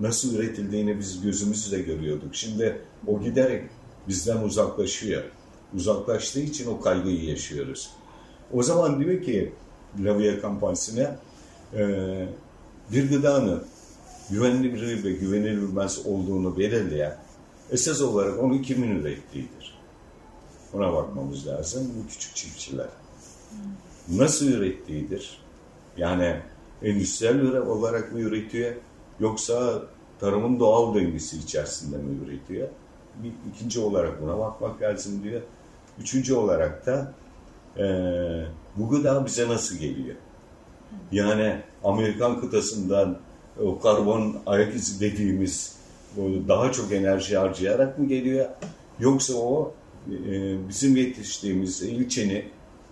[0.00, 2.34] nasıl üretildiğini biz gözümüzle görüyorduk.
[2.34, 3.62] Şimdi o giderek
[4.08, 5.22] bizden uzaklaşıyor
[5.74, 7.90] uzaklaştığı için o kaygıyı yaşıyoruz.
[8.52, 9.52] O zaman diyor ki
[9.98, 11.16] Lavia kampanyasına
[11.74, 11.82] e,
[12.92, 13.64] bir gıdanın
[14.30, 17.18] güvenilir ve güvenilmez olduğunu belirleyen
[17.70, 19.78] esas olarak onu kimin ürettiğidir.
[20.74, 21.90] Ona bakmamız lazım.
[21.98, 22.88] Bu küçük çiftçiler.
[24.08, 25.38] Nasıl ürettiğidir?
[25.96, 26.36] Yani
[26.82, 28.74] endüstriyel olarak mı üretiyor
[29.20, 29.82] yoksa
[30.20, 32.68] tarımın doğal döngüsü içerisinde mi üretiyor?
[33.22, 35.42] Bir, ikinci olarak buna bakmak lazım diyor.
[36.00, 37.12] Üçüncü olarak da
[37.76, 40.16] eee, bu gıda bize nasıl geliyor?
[41.12, 43.18] Yani Amerikan kıtasından
[43.62, 45.76] o karbon ayak izi dediğimiz
[46.48, 48.46] daha çok enerji harcayarak mı geliyor?
[49.00, 49.74] Yoksa o
[50.08, 52.44] e, bizim yetiştiğimiz ilçenin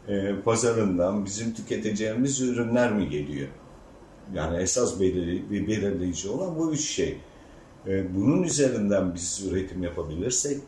[0.09, 3.49] e, pazarından bizim tüketeceğimiz ürünler mi geliyor?
[4.35, 7.19] Yani esas belirleyici olan bu üç şey.
[7.87, 10.59] E, bunun üzerinden biz üretim yapabilirsek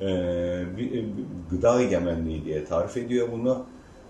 [0.00, 0.06] e,
[0.76, 1.04] bir, bir
[1.50, 3.66] gıda egemenliği diye tarif ediyor bunu.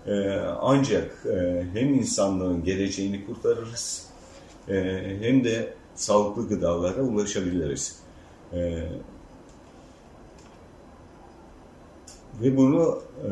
[0.07, 0.29] E,
[0.61, 4.09] ancak e, hem insanlığın geleceğini kurtarırız
[4.67, 4.75] e,
[5.21, 7.99] hem de sağlıklı gıdalara ulaşabiliriz.
[8.53, 8.83] E,
[12.41, 13.29] ve bunu e,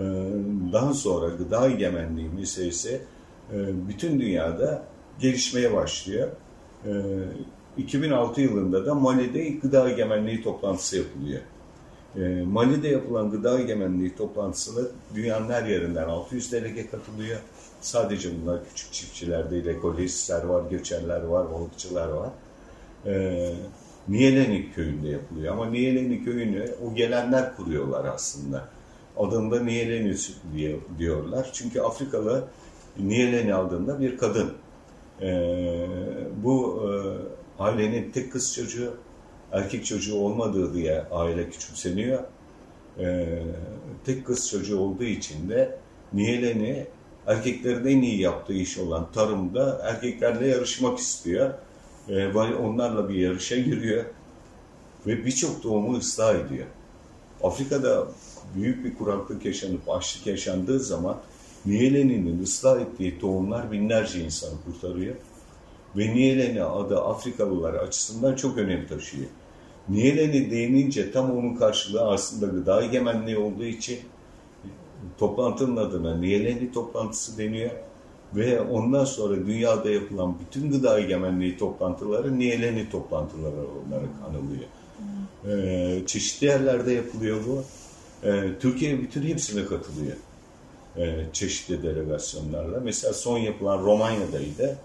[0.74, 3.02] daha sonra gıda egemenliği meselesi
[3.54, 4.84] e, bütün dünyada
[5.20, 6.30] gelişmeye başlıyor.
[6.86, 6.92] E,
[7.78, 11.42] 2006 yılında da Mali'de gıda egemenliği toplantısı yapılıyor.
[12.18, 17.40] E, Mali'de yapılan gıda egemenliği toplantısına dünyanın her yerinden 600 delege katılıyor.
[17.82, 22.30] Sadece bunlar küçük çiftçiler değil, ekolojistler var, göçerler var, balıkçılar var.
[23.06, 23.54] E,
[24.76, 28.68] köyünde yapılıyor ama Niyeleni köyünü o gelenler kuruyorlar aslında.
[29.18, 30.16] Adında Niyeleni
[30.98, 31.50] diyorlar.
[31.54, 32.48] Çünkü Afrikalı
[33.00, 34.54] Niyeleni aldığında bir kadın.
[35.22, 35.88] Ee,
[36.44, 36.90] bu e,
[37.64, 38.94] ailenin tek kız çocuğu,
[39.52, 42.24] erkek çocuğu olmadığı diye aile küçümseniyor.
[43.00, 43.26] Ee,
[44.06, 45.78] tek kız çocuğu olduğu için de
[46.14, 46.86] Niyeleni
[47.28, 51.54] erkeklerin en iyi yaptığı iş olan tarımda erkeklerle yarışmak istiyor.
[52.10, 54.06] Ee, onlarla bir yarışa giriyor
[55.08, 56.66] ve birçok doğumu ıslah ediyor.
[57.44, 58.08] Afrika'da
[58.56, 61.18] büyük bir kuraklık yaşanıp açlık yaşandığı zaman
[61.66, 65.16] Niyeleni'nin ıslah ettiği tohumlar binlerce insanı kurtarıyor.
[65.98, 69.28] Ve Niyeleni adı Afrikalılar açısından çok önem taşıyor.
[69.90, 74.00] Niyeleni değinince tam onun karşılığı aslında gıda egemenliği olduğu için
[75.18, 77.72] toplantının adına Niyeleni toplantısı deniyor.
[78.36, 84.64] Ve ondan sonra dünyada yapılan bütün gıda egemenliği toplantıları Niyeleni toplantıları olarak anılıyor.
[85.48, 87.64] Ee, çeşitli yerlerde yapılıyor bu.
[88.28, 90.18] Ee, Türkiye bütün hepsine katılıyor.
[90.98, 92.80] Ee, çeşitli delegasyonlarla.
[92.80, 94.78] Mesela son yapılan Romanya'daydı.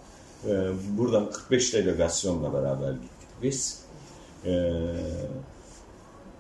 [0.48, 0.50] Ee,
[0.98, 3.81] buradan 45 delegasyonla beraber gittik biz.
[4.46, 4.72] Ee,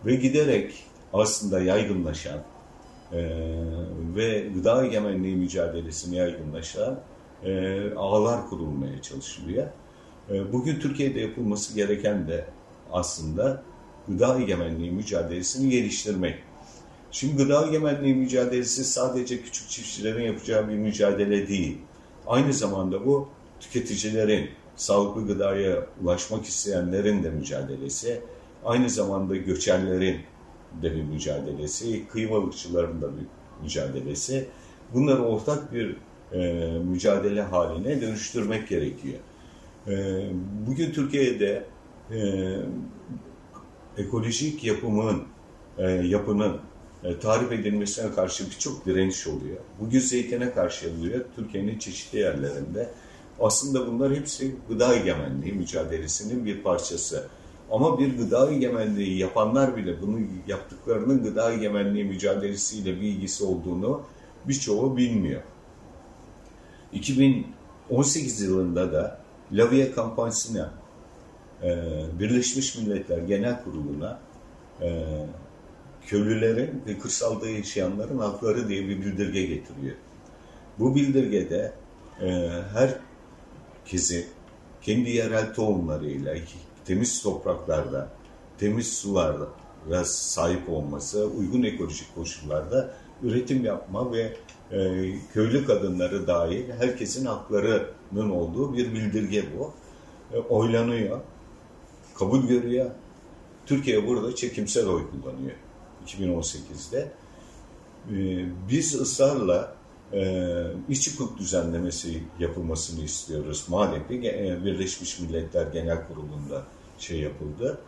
[0.06, 2.38] ve giderek aslında yaygınlaşan
[3.12, 3.20] e,
[4.16, 7.00] ve gıda egemenliği mücadelesini yaygınlaşan
[7.44, 9.66] e, ağlar kurulmaya çalışılıyor.
[10.30, 12.46] E, bugün Türkiye'de yapılması gereken de
[12.92, 13.62] aslında
[14.08, 16.34] gıda egemenliği mücadelesini geliştirmek.
[17.10, 21.78] Şimdi gıda egemenliği mücadelesi sadece küçük çiftçilerin yapacağı bir mücadele değil.
[22.26, 23.28] Aynı zamanda bu
[23.60, 24.50] tüketicilerin,
[24.82, 28.20] sağlıklı gıdaya ulaşmak isteyenlerin de mücadelesi.
[28.64, 30.20] Aynı zamanda göçerlerin
[30.82, 33.26] de bir mücadelesi, kıyı balıkçıların da bir
[33.62, 34.48] mücadelesi.
[34.94, 35.96] Bunları ortak bir
[36.32, 39.18] e, mücadele haline dönüştürmek gerekiyor.
[39.88, 40.26] E,
[40.66, 41.64] bugün Türkiye'de
[42.10, 42.18] e,
[43.96, 45.22] ekolojik yapımın,
[45.78, 46.60] e, yapının
[47.04, 49.56] e, tarif edilmesine karşı birçok direniş oluyor.
[49.80, 52.88] Bugün zeytine karşı yapılıyor Türkiye'nin çeşitli yerlerinde.
[53.42, 57.28] Aslında bunlar hepsi gıda egemenliği mücadelesinin bir parçası.
[57.70, 64.02] Ama bir gıda egemenliği yapanlar bile bunu yaptıklarının gıda egemenliği mücadelesiyle bir ilgisi olduğunu
[64.48, 65.42] birçoğu bilmiyor.
[66.92, 69.20] 2018 yılında da
[69.52, 70.72] Lavia kampanyasına
[71.62, 71.76] e,
[72.18, 74.18] Birleşmiş Milletler Genel Kurulu'na
[74.82, 75.06] e,
[76.06, 79.96] köylülerin ve kırsalda yaşayanların hakları diye bir bildirge getiriyor.
[80.78, 81.72] Bu bildirgede
[82.20, 82.48] e,
[83.82, 84.26] herkesi
[84.82, 86.34] kendi yerel tohumlarıyla,
[86.84, 88.08] temiz topraklarda,
[88.58, 94.36] temiz sularda sahip olması, uygun ekolojik koşullarda üretim yapma ve
[94.72, 99.72] e, köylü kadınları dahil herkesin haklarının olduğu bir bildirge bu.
[100.36, 101.20] E, oylanıyor,
[102.14, 102.90] kabul görüyor.
[103.66, 105.56] Türkiye burada çekimsel oy kullanıyor
[106.06, 107.12] 2018'de.
[108.10, 109.74] E, biz ısrarla
[110.12, 110.44] e,
[110.88, 113.64] iç hukuk düzenlemesi yapılmasını istiyoruz.
[113.68, 116.62] Madem ki e, Birleşmiş Milletler Genel Kurulu'nda
[116.98, 117.78] şey yapıldı.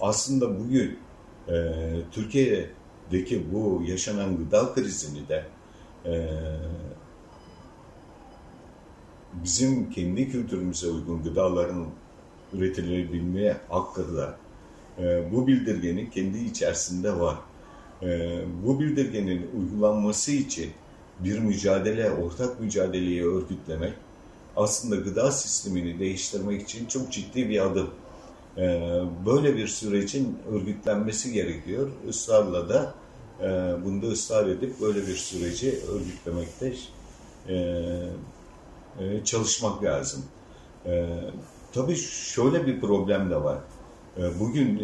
[0.00, 0.98] Aslında bugün
[1.48, 1.74] e,
[2.12, 5.44] Türkiye'deki bu yaşanan gıda krizini de
[6.06, 6.28] e,
[9.44, 11.86] bizim kendi kültürümüze uygun gıdaların
[12.52, 14.36] üretilebilmeye hakkı da
[14.98, 17.36] e, bu bildirgenin kendi içerisinde var.
[18.02, 20.70] E, bu bildirgenin uygulanması için
[21.24, 23.94] bir mücadele, ortak mücadeleyi örgütlemek
[24.56, 27.90] aslında gıda sistemini değiştirmek için çok ciddi bir adım.
[28.58, 31.88] Ee, böyle bir sürecin örgütlenmesi gerekiyor.
[32.08, 32.94] Israrla da
[33.40, 33.44] e,
[33.84, 36.74] bunda ısrar edip böyle bir süreci örgütlemekte
[37.48, 37.54] e,
[39.00, 40.24] e, çalışmak lazım.
[41.72, 43.58] Tabii şöyle bir problem de var.
[44.40, 44.78] Bugün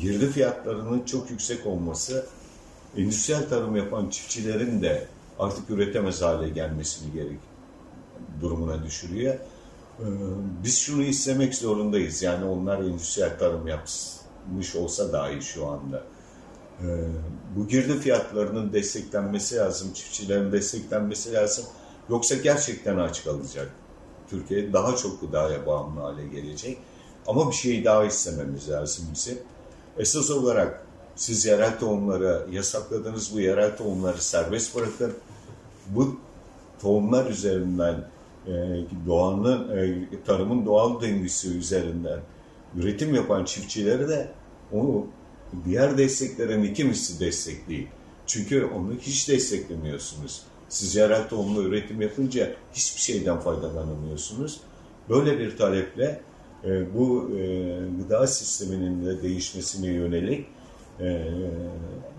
[0.00, 2.26] girdi fiyatlarının çok yüksek olması
[2.96, 5.06] endüstriyel tarım yapan çiftçilerin de
[5.38, 7.38] artık üretemez hale gelmesini gerek
[8.40, 9.34] durumuna düşürüyor.
[10.00, 10.04] Ee,
[10.64, 12.22] biz şunu istemek zorundayız.
[12.22, 16.02] Yani onlar endüstriyel tarım yapmış olsa dahi şu anda.
[16.82, 16.84] Ee,
[17.56, 21.64] bu girdi fiyatlarının desteklenmesi lazım, çiftçilerin desteklenmesi lazım.
[22.10, 23.70] Yoksa gerçekten aç kalacak.
[24.30, 26.78] Türkiye daha çok gıdaya bağımlı hale gelecek.
[27.26, 29.38] Ama bir şey daha istememiz lazım bizim.
[29.98, 35.14] Esas olarak siz yerel tohumları yasakladınız, bu yerel tohumları serbest bırakın.
[35.94, 36.16] Bu
[36.82, 38.04] tohumlar üzerinden
[38.46, 38.52] e,
[39.06, 42.20] doğanın, e, tarımın doğal döngüsü üzerinden
[42.76, 44.28] üretim yapan çiftçileri de
[44.72, 45.06] onu
[45.64, 47.88] diğer desteklerin iki misli destekleyin.
[48.26, 50.42] Çünkü onu hiç desteklemiyorsunuz.
[50.68, 54.60] Siz yerel tohumla üretim yapınca hiçbir şeyden faydalanamıyorsunuz.
[55.08, 56.20] Böyle bir taleple
[56.64, 60.46] e, bu e, gıda sisteminin de değişmesine yönelik
[61.00, 61.24] e,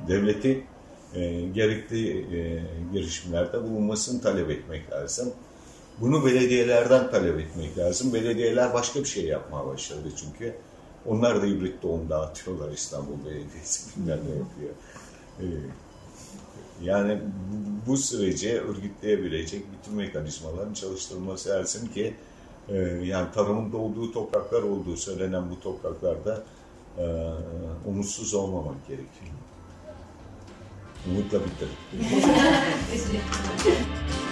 [0.08, 0.64] devleti
[1.14, 5.34] e, gerekli e, girişimlerde bulunmasını talep etmek lazım.
[6.02, 8.14] Bunu belediyelerden talep etmek lazım.
[8.14, 10.56] Belediyeler başka bir şey yapmaya başladı çünkü.
[11.06, 14.74] Onlar da hibrit tohum dağıtıyorlar İstanbul Belediyesi bilmem ne yapıyor.
[15.40, 15.46] E,
[16.84, 22.14] yani bu, bu süreci örgütleyebilecek bütün mekanizmaların çalıştırılması lazım ki
[22.70, 26.44] e, yani tarımın olduğu topraklar olduğu söylenen bu topraklarda
[26.98, 27.04] e,
[27.86, 29.32] umutsuz olmamak gerekiyor.
[31.08, 32.00] もう一回びっくり。